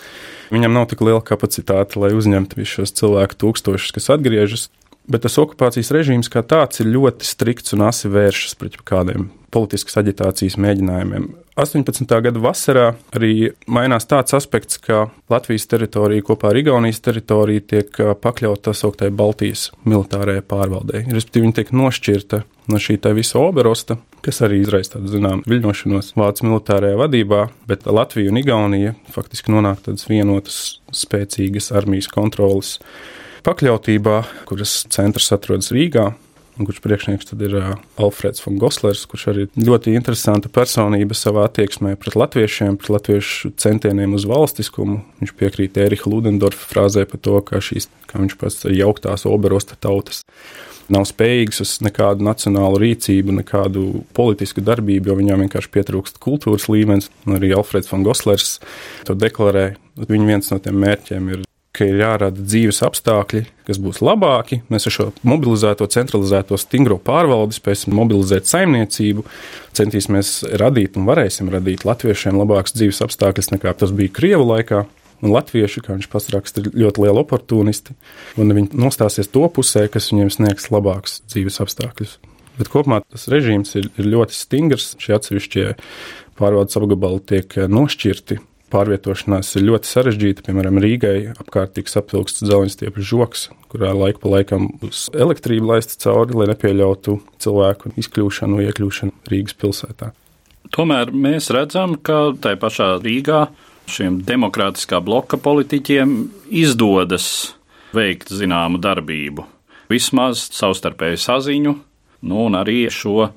viņam 0.51 0.75
nav 0.75 0.89
tik 0.91 1.05
liela 1.05 1.23
kapacitāte, 1.23 2.01
lai 2.01 2.11
uzņemtu 2.17 2.59
visus 2.59 2.81
šos 2.81 2.95
cilvēku 2.99 3.39
tūkstošus, 3.45 3.95
kas 3.95 4.11
atgriežas. 4.17 4.67
Bet 5.07 5.23
tas 5.23 5.37
okupācijas 5.39 5.93
režīms 5.95 6.27
kā 6.31 6.43
tāds 6.43 6.81
ir 6.83 6.89
ļoti 6.91 7.27
strikts 7.27 7.75
un 7.77 7.85
asi 7.87 8.11
vēršas 8.11 8.57
pret 8.59 8.75
kādiem 8.87 9.29
politiskas 9.53 9.95
aģitācijas 10.01 10.57
mēģinājumiem. 10.59 11.29
18. 11.57 12.11
gada 12.21 12.41
vasarā 12.41 12.87
arī 13.17 13.49
mainās 13.71 14.05
tāds 14.05 14.35
aspekts, 14.37 14.77
ka 14.77 15.07
Latvijas 15.31 15.65
teritorija 15.71 16.25
kopā 16.27 16.51
ar 16.51 16.59
Igaunijas 16.59 16.99
teritoriju 17.01 17.63
tiek 17.71 18.01
pakļauta 18.21 18.67
tā 18.67 18.75
sauktai 18.77 19.09
Baltijas 19.09 19.71
militārajai 19.87 20.43
pārvaldei. 20.45 21.05
Respektīvi, 21.07 21.47
viņa 21.47 21.57
tiek 21.57 21.73
nošķirta 21.73 22.43
no 22.69 22.81
šī 22.83 22.99
tā 23.01 23.15
visa 23.17 23.39
oberosta, 23.41 23.97
kas 24.25 24.43
arī 24.45 24.59
izraisa 24.61 24.97
tādu 24.97 25.15
zināmu 25.15 25.47
viļņošanos 25.49 26.13
Vācijas 26.19 26.45
militārajā 26.45 26.99
vadībā, 26.99 27.45
bet 27.69 27.87
Latvija 27.89 28.33
un 28.33 28.41
Igaunija 28.43 28.93
faktiski 29.15 29.55
nonāk 29.55 29.81
tādas 29.87 30.05
vienotas, 30.11 30.59
spēcīgas 30.93 31.71
armijas 31.73 32.11
kontrolas 32.11 32.75
pakļautībā, 33.47 34.21
kuras 34.47 34.81
centrs 34.91 35.31
atrodas 35.31 35.71
Rīgā. 35.71 36.11
kurš 36.57 36.79
priekšnieks 36.81 37.27
tad 37.29 37.41
ir 37.45 37.53
uh, 37.53 37.65
Alfreds 38.01 38.41
von 38.41 38.55
Goslers, 38.57 39.05
kurš 39.05 39.27
arī 39.29 39.43
ļoti 39.61 39.93
interesanta 39.93 40.49
personība 40.49 41.13
savā 41.15 41.45
attieksmē 41.45 41.93
pret 42.01 42.17
latviešiem, 42.17 42.79
pret 42.81 42.89
latviešu 42.95 43.51
centieniem 43.61 44.15
uz 44.17 44.25
valstiskumu. 44.25 45.03
Viņš 45.21 45.35
piekrīt 45.37 45.77
Erika 45.77 46.09
Ludendorfa 46.09 46.65
frāzē 46.71 47.05
par 47.05 47.21
to, 47.21 47.37
ka 47.45 47.61
šīs, 47.61 47.87
kā 48.09 48.19
viņš 48.23 48.37
pats 48.41 48.65
jauktās 48.73 49.27
oberosta 49.29 49.77
tautas, 49.79 50.23
nav 50.89 51.05
spējīgas 51.05 51.61
uz 51.61 51.77
nekādu 51.85 52.25
nacionālu 52.25 52.81
rīcību, 52.81 53.37
nekādu 53.43 54.01
politisku 54.17 54.65
darbību, 54.65 55.11
jo 55.11 55.19
viņām 55.21 55.45
vienkārši 55.45 55.75
pietrūkst 55.77 56.17
kultūras 56.25 56.65
līmenis. 56.73 57.11
Arī 57.29 57.53
Alfreds 57.53 57.93
von 57.93 58.07
Goslers 58.07 58.57
to 59.05 59.13
deklarē. 59.13 59.75
Viņa 60.01 60.33
viens 60.33 60.51
no 60.51 60.59
tiem 60.63 60.81
mērķiem 60.81 61.29
ir 61.35 61.45
ka 61.77 61.85
ir 61.87 62.01
jārada 62.01 62.41
dzīves 62.41 62.81
apstākļi, 62.85 63.43
kas 63.67 63.79
būs 63.81 64.01
labāki. 64.05 64.61
Mēs 64.73 64.87
ar 64.89 64.95
šo 64.95 65.07
mobilizēto, 65.27 65.87
centralizēto, 65.93 66.57
stingro 66.59 66.97
pārvaldi 67.01 67.57
spēsim 67.57 67.95
mobilizēt 67.97 68.49
saimniecību, 68.49 69.25
centīsimies 69.77 70.33
radīt 70.61 70.97
un 70.97 71.07
varēsim 71.09 71.51
radīt 71.53 71.85
latviešiem 71.87 72.39
labākus 72.41 72.75
dzīves 72.77 73.03
apstākļus 73.05 73.53
nekā 73.53 73.75
tas 73.77 73.93
bija 73.95 74.15
Krievu 74.19 74.47
laikā. 74.51 74.85
Un 75.25 75.31
latvieši, 75.33 75.81
kā 75.81 75.95
viņš 75.95 76.07
pats 76.13 76.27
raksta, 76.29 76.61
ir 76.61 76.75
ļoti 76.77 77.01
lieli 77.01 77.17
oportunisti, 77.23 77.95
un 78.37 78.53
viņi 78.53 78.77
nostāsies 78.77 79.31
to 79.33 79.47
pusē, 79.49 79.87
kas 79.89 80.11
viņiem 80.11 80.29
sniegs 80.29 80.69
labākus 80.69 81.23
dzīves 81.25 81.57
apstākļus. 81.63 82.19
Bet 82.59 82.69
kopumā 82.69 82.99
tas 83.01 83.25
režīms 83.33 83.73
ir, 83.79 83.89
ir 83.97 84.11
ļoti 84.13 84.37
stingrs. 84.37 84.91
Šie 85.01 85.15
atsevišķie 85.17 85.65
pārvaldes 86.37 86.77
apgabali 86.77 87.23
tiek 87.33 87.57
nošķirti 87.65 88.37
pārvietošanās 88.73 89.53
ir 89.57 89.65
ļoti 89.67 89.89
sarežģīta. 89.89 90.43
Piemēram, 90.47 90.79
Rīgai 90.83 91.15
apkārt 91.33 91.75
tiks 91.77 91.97
apvilkts 91.99 92.43
dzelzceļa 92.43 93.03
žoks, 93.09 93.47
kurā 93.71 93.93
laika 93.95 94.21
pa 94.23 94.33
laikam 94.35 94.69
būs 94.81 95.07
elektrība 95.15 95.75
laista 95.75 95.97
cauri, 96.03 96.35
lai 96.37 96.49
nepieļautu 96.51 97.17
cilvēku 97.43 97.93
izkļūšanu 98.03 98.61
iekļūšanu 98.67 99.31
Rīgas 99.31 99.57
pilsētā. 99.61 100.11
Tomēr 100.75 101.13
mēs 101.15 101.51
redzam, 101.55 101.95
ka 101.95 102.33
tai 102.43 102.57
pašā 102.59 102.97
Rīgā 103.03 103.45
šiem 103.87 104.21
demokrātiskā 104.27 104.99
bloka 105.03 105.39
politiķiem 105.39 106.17
izdodas 106.51 107.53
veikt 107.95 108.33
zināmu 108.35 108.81
darbību. 108.83 109.45
Vismaz 109.87 110.49
savstarpēju 110.51 111.19
saziņu, 111.23 111.73
nu, 112.27 112.41
un 112.43 112.57
arī 112.59 112.81
šo, 112.91 113.29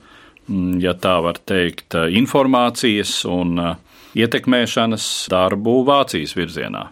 mm, 0.50 0.80
ja 0.82 0.96
tā 0.98 1.20
var 1.22 1.38
teikt, 1.46 1.94
informācijas 1.94 3.20
un 3.30 3.54
uh, 3.62 3.76
ietekmēšanas 4.18 5.04
darbu 5.30 5.80
Vācijas 5.86 6.34
virzienā. 6.38 6.88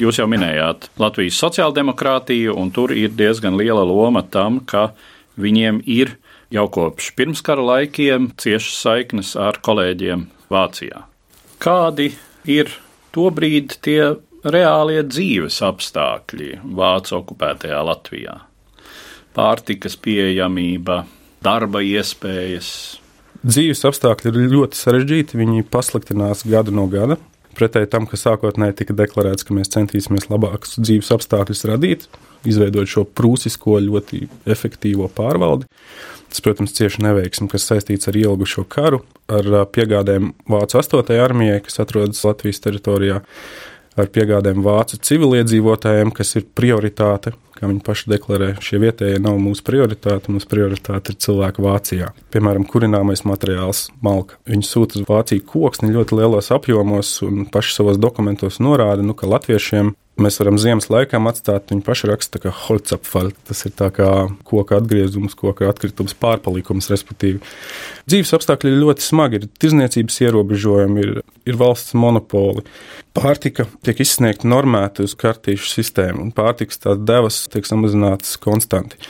Jūs 0.00 0.18
jau 0.22 0.26
minējāt 0.30 0.88
Latvijas 1.00 1.36
sociāldemokrātiju, 1.42 2.54
un 2.56 2.70
tur 2.72 2.94
ir 2.96 3.12
diezgan 3.12 3.58
liela 3.60 3.84
loma 3.84 4.22
tam, 4.24 4.62
ka 4.64 4.92
viņiem 5.36 5.82
ir 5.84 6.14
jau 6.52 6.64
kopš 6.72 7.10
pirmskara 7.16 7.64
laikiem 7.64 8.30
ciešas 8.40 8.78
saiknes 8.84 9.34
ar 9.36 9.60
kolēģiem 9.64 10.26
Vācijā. 10.52 11.04
Kādi 11.62 12.12
ir 12.48 12.72
tobrīd 13.12 13.76
tie 13.84 14.14
reālie 14.42 15.02
dzīves 15.04 15.60
apstākļi 15.64 16.56
Vācu 16.64 17.18
okupētajā 17.20 17.82
Latvijā? 17.88 18.38
Pārtikas 19.32 19.96
pieejamība, 20.00 21.02
darba 21.44 21.80
iespējas, 21.84 22.72
Dzīves 23.42 23.82
apstākļi 23.88 24.30
ir 24.30 24.52
ļoti 24.52 24.78
sarežģīti, 24.78 25.38
viņi 25.40 25.64
pasliktinās 25.70 26.44
gadu 26.46 26.74
no 26.74 26.86
gada. 26.90 27.18
Pretēji 27.58 27.90
tam, 27.92 28.06
ka 28.08 28.16
sākotnēji 28.16 28.78
tika 28.78 28.94
deklarēts, 28.96 29.44
ka 29.44 29.56
mēs 29.56 29.72
centīsimies 29.74 30.30
labākus 30.30 30.78
dzīves 30.78 31.10
apstākļus 31.16 31.66
radīt, 31.68 32.06
izveidot 32.48 32.88
šo 32.88 33.02
prūsisko, 33.04 33.76
ļoti 33.82 34.22
efektīvo 34.48 35.10
pārvaldi. 35.12 35.66
Tas, 36.30 36.40
protams, 36.40 36.72
cieši 36.78 37.02
neveiksmi, 37.04 37.50
kas 37.52 37.66
saistīts 37.68 38.08
ar 38.08 38.16
ilgušo 38.16 38.64
karu, 38.72 39.02
ar 39.28 39.50
piegādēm 39.74 40.32
Vācu 40.48 40.78
8. 40.80 41.12
armijai, 41.20 41.60
kas 41.66 41.82
atrodas 41.82 42.22
Latvijas 42.24 42.62
teritorijā, 42.64 43.20
ar 43.98 44.08
piegādēm 44.12 44.62
vācu 44.64 44.96
civiliedzīvotājiem, 45.04 46.14
kas 46.16 46.36
ir 46.38 46.46
prioritāte. 46.56 47.34
Kā 47.62 47.68
viņi 47.70 47.84
paši 47.86 48.08
deklarē, 48.10 48.46
šie 48.58 48.80
vietējie 48.82 49.20
nav 49.22 49.36
mūsu 49.38 49.62
prioritāte. 49.62 50.32
Mūsu 50.34 50.48
prioritāte 50.50 51.12
ir 51.12 51.18
cilvēki 51.22 51.62
Vācijā. 51.62 52.08
Piemēram, 52.34 52.64
kurināmais 52.66 53.22
materiāls, 53.22 53.84
malka. 54.02 54.40
Viņi 54.50 54.66
sūta 54.66 54.98
uz 54.98 55.04
Vāciju 55.06 55.44
koksni 55.46 55.92
ļoti 55.94 56.18
lielos 56.18 56.50
apjomos 56.50 57.12
un 57.22 57.44
paši 57.54 57.76
savos 57.76 58.02
dokumentos 58.02 58.58
norāda, 58.58 59.06
nu, 59.06 59.14
ka 59.14 59.30
latviešiem 59.30 59.92
Mēs 60.20 60.36
varam 60.36 60.58
ziemas 60.60 60.90
laikā 60.92 61.16
atstāt, 61.30 61.70
viņa 61.72 61.84
paša 61.86 62.10
raksta, 62.10 62.40
ka 62.42 62.50
holcapfal, 62.52 63.30
tas 63.48 63.62
ir 63.64 63.72
kā 63.96 64.08
koka 64.44 64.76
atgriezums, 64.76 65.32
koka 65.38 65.70
atkritums, 65.70 66.12
pārpalikums, 66.20 66.90
respektīvi. 66.92 67.40
Dzīves 68.04 68.34
apstākļi 68.36 68.74
ir 68.74 68.82
ļoti 68.82 69.06
smagi, 69.06 69.40
ir 69.40 69.48
tirzniecības 69.62 70.20
ierobežojumi, 70.26 71.06
ir, 71.06 71.22
ir 71.48 71.58
valsts 71.60 71.96
monopoli. 71.96 72.66
Pārtika 73.16 73.64
tiek 73.86 74.04
izsniegta 74.04 74.50
normēta 74.52 75.06
uz 75.08 75.16
kartīšu 75.16 75.72
sistēmu, 75.78 76.28
un 76.28 76.36
pārtikas 76.36 76.84
tās 76.84 77.00
devas 77.00 77.46
tiek 77.52 77.68
samazinātas 77.68 78.36
konstanti. 78.42 79.00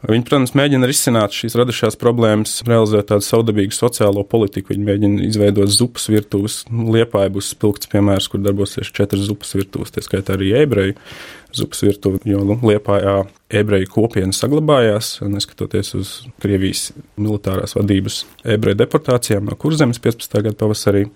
Viņi, 0.00 0.24
protams, 0.24 0.54
mēģina 0.56 0.88
risināt 0.88 1.34
šīs 1.36 1.54
radušās 1.60 1.98
problēmas, 2.00 2.62
realizēt 2.64 3.10
tādu 3.10 3.24
savdabīgu 3.26 3.74
sociālo 3.76 4.22
politiku. 4.24 4.72
Viņi 4.72 4.86
mēģina 4.86 5.26
izveidot 5.26 5.68
zupas 5.74 6.06
virtuves. 6.08 6.62
Liepāja 6.70 7.28
būs 7.34 7.50
spilgts 7.52 7.90
piemērs, 7.92 8.30
kur 8.32 8.40
darbosies 8.40 8.88
četras 8.96 9.26
zupas 9.28 9.52
virtuves, 9.58 9.92
tie 9.92 10.04
skaitā 10.04 10.38
arī 10.38 10.54
ebreju 10.62 10.96
zupas 11.52 11.82
virtuve, 11.84 12.20
jo 12.24 12.40
nu, 12.46 12.56
Liepājā 12.64 13.16
ebreju 13.60 13.90
kopiena 13.92 14.32
saglabājās, 14.32 15.18
neskatoties 15.26 15.92
uz 15.98 16.12
Krievijas 16.40 16.90
militārās 17.20 17.76
vadības 17.76 18.22
ebreju 18.56 18.78
deportācijām 18.80 19.50
no 19.50 19.58
kurzemes 19.58 20.00
15. 20.00 20.38
gada 20.46 20.56
pavasarī 20.62 21.08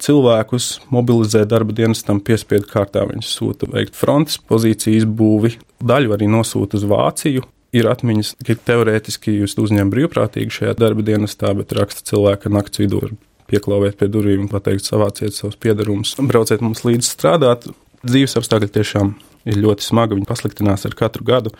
cilvēkus 0.00 0.68
mobilizē 0.92 1.46
darba 1.48 1.72
dienestam 1.76 2.20
piespiedu 2.24 2.68
kārtā. 2.68 3.06
Viņi 3.08 3.24
sūta 3.26 3.68
veikt 3.70 3.96
frontes 3.96 4.40
pozīcijas 4.50 5.06
būvi, 5.06 5.54
daļu 5.80 6.16
arī 6.16 6.28
nosūta 6.30 6.80
uz 6.80 6.86
Vāciju, 6.90 7.46
ir 7.76 7.88
atmiņas, 7.90 8.34
ka 8.46 8.56
teorētiski 8.70 9.36
jūs 9.40 9.56
uzņemat 9.60 9.92
brīvprātīgi 9.94 10.56
šajā 10.58 10.76
darba 10.78 11.04
dienestā, 11.06 11.52
bet 11.56 11.74
raksta 11.76 12.04
cilvēka 12.10 12.52
nakts 12.52 12.82
vidū. 12.82 13.02
Pieklauvēt 13.50 13.98
pie 13.98 14.10
durvīm 14.10 14.46
pateikt, 14.50 14.86
savāciet 14.86 15.34
savus 15.34 15.58
piedarumus, 15.58 16.14
brauciet 16.22 16.62
mums 16.62 16.84
līdzi 16.86 17.08
strādāt. 17.08 17.66
Dzīves 18.06 18.38
apstākļi 18.38 18.70
tiešām 18.78 19.14
ir 19.48 19.60
ļoti 19.60 19.84
smagi, 19.84 20.16
viņi 20.18 20.28
pasliktinās 20.28 20.84
ar 20.88 20.96
katru 20.98 21.24
gadu. 21.26 21.52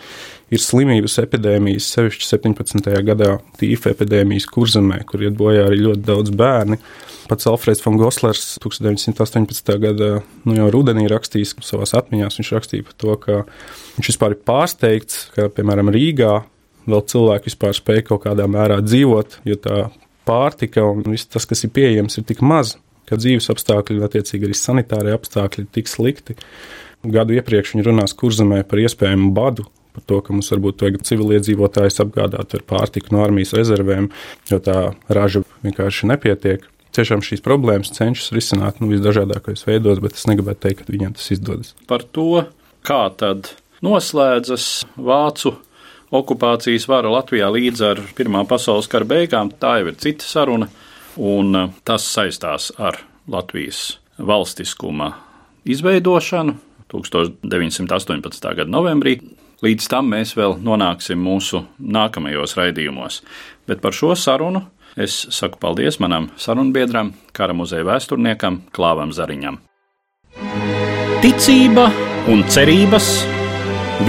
Ir 0.52 0.62
slimības 0.62 1.18
epidēmijas, 1.22 1.88
sevišķi 1.94 2.26
17. 2.28 2.90
gadā 3.06 3.36
tīfa 3.60 3.94
epidēmijas 3.94 4.48
kurzemē, 4.50 5.02
kur 5.08 5.24
iet 5.24 5.38
bojā 5.38 5.68
arī 5.68 5.80
ļoti 5.86 6.04
daudz 6.08 6.34
bērnu. 6.36 6.80
Pats 7.30 7.46
Alfreds 7.46 7.84
von 7.84 7.96
Goslers 8.00 8.56
1918. 8.64 9.74
gada 9.80 10.10
nu, 10.44 10.56
jau 10.56 10.70
rudenī 10.74 11.06
rakstījis 11.10 11.54
savā 11.62 11.86
atmiņā. 12.00 12.32
Viņš 12.36 12.54
rakstīja 12.56 12.88
par 12.88 12.96
to, 12.98 13.16
ka 13.22 13.36
viņš 13.96 14.10
vispār 14.10 14.34
ir 14.34 14.42
pārsteigts, 14.50 15.28
ka, 15.36 15.46
piemēram, 15.54 15.92
Rīgā 15.94 16.40
vēl 16.90 17.02
cilvēki 17.12 17.52
vispār 17.52 17.76
spēj 17.76 18.04
kaut 18.10 18.24
kādā 18.26 18.46
mērā 18.50 18.80
dzīvot, 18.82 19.40
jo 19.46 19.58
tā 19.62 19.80
pārtika 20.26 20.84
un 20.86 21.04
viss 21.06 21.28
tas, 21.30 21.46
kas 21.48 21.64
ir 21.66 21.72
pieejams, 21.76 22.18
ir 22.18 22.26
tik 22.28 22.42
maz, 22.44 22.76
ka 23.08 23.18
dzīves 23.18 23.50
apstākļi, 23.52 24.02
attiecīgi 24.06 24.48
arī 24.48 24.56
sanitārie 24.56 25.14
apstākļi 25.16 25.66
ir 25.66 25.72
tik 25.74 25.90
slikti. 25.90 26.36
Gadu 27.00 27.36
iepriekš 27.38 27.74
viņi 27.74 27.86
runās 27.86 28.12
kurzemē 28.16 28.60
par 28.68 28.82
iespējamu 28.82 29.30
badu, 29.36 29.64
par 29.96 30.04
to, 30.06 30.18
ka 30.24 30.34
mums 30.34 30.50
varbūt 30.52 30.84
vajag 30.84 31.06
civiliedzīvotājus 31.08 32.02
apgādāt 32.04 32.56
ar 32.58 32.66
pārtiku 32.68 33.14
no 33.14 33.22
armijas 33.24 33.54
rezervēm, 33.56 34.10
jo 34.50 34.58
tā 34.64 34.76
raža 35.08 35.42
vienkārši 35.64 36.10
nepietiek. 36.12 36.66
Tiešām 36.90 37.22
šīs 37.22 37.42
problēmas 37.44 37.92
cenšas 37.94 38.32
risināt 38.34 38.82
nu, 38.82 38.90
visdažādākajos 38.90 39.62
veidos, 39.68 40.02
bet 40.02 40.18
es 40.18 40.26
negribētu 40.26 40.64
teikt, 40.66 40.84
ka 40.84 40.92
viņiem 40.92 41.14
tas 41.16 41.30
izdodas. 41.32 41.74
Par 41.88 42.02
to, 42.02 42.44
kā 42.86 43.04
tad 43.16 43.52
noslēdzas 43.86 44.68
vācu 44.98 45.54
okupācijas 46.10 46.88
vara 46.90 47.12
Latvijā 47.14 47.48
līdz 47.54 47.84
ar 47.86 48.02
Pirmā 48.18 48.42
pasaules 48.50 48.90
kara 48.90 49.06
beigām, 49.08 49.52
tā 49.54 49.78
jau 49.80 49.92
ir 49.92 50.00
cita 50.02 50.26
saruna, 50.26 50.66
un 51.16 51.54
uh, 51.54 51.70
tas 51.86 52.04
saistās 52.10 52.72
ar 52.76 52.98
Latvijas 53.30 54.00
valstiskuma 54.18 55.14
izveidošanu, 55.70 56.56
1918. 56.90 58.50
gada 58.56 58.70
novembrī. 58.70 59.18
Līdz 59.60 59.88
tam 59.92 60.08
mēs 60.14 60.32
vēl 60.38 60.56
nonāksim 60.64 61.20
mūsu 61.20 61.64
nākamajos 61.78 62.56
raidījumos. 62.56 63.20
Bet 63.68 63.82
par 63.84 63.92
šo 63.96 64.14
sarunu 64.16 64.64
es 64.96 65.26
saku 65.30 65.60
paldies 65.60 66.00
manam 66.00 66.30
sarunbiedram, 66.40 67.12
kara 67.36 67.54
muzeja 67.54 67.84
vēsturniekam 67.86 68.62
Klāvam 68.74 69.12
Zariņam. 69.14 69.60
Ticība 71.20 71.90
un 72.32 72.42
cerības, 72.48 73.10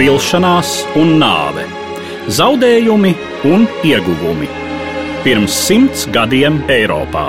vilšanās 0.00 0.72
un 0.96 1.18
nāve, 1.20 1.66
zaudējumi 2.32 3.12
un 3.52 3.68
ieguvumi. 3.84 4.48
Pirms 5.22 5.54
simts 5.68 6.08
gadiem 6.10 6.62
Eiropā. 6.72 7.28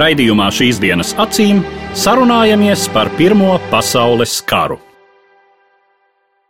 Raidījumā 0.00 0.48
šīs 0.50 0.80
dienas 0.82 1.12
acīm 1.22 1.60
sarunājamies 1.94 2.88
par 2.90 3.08
Pirmo 3.18 3.54
pasaules 3.70 4.40
karu. 4.50 4.80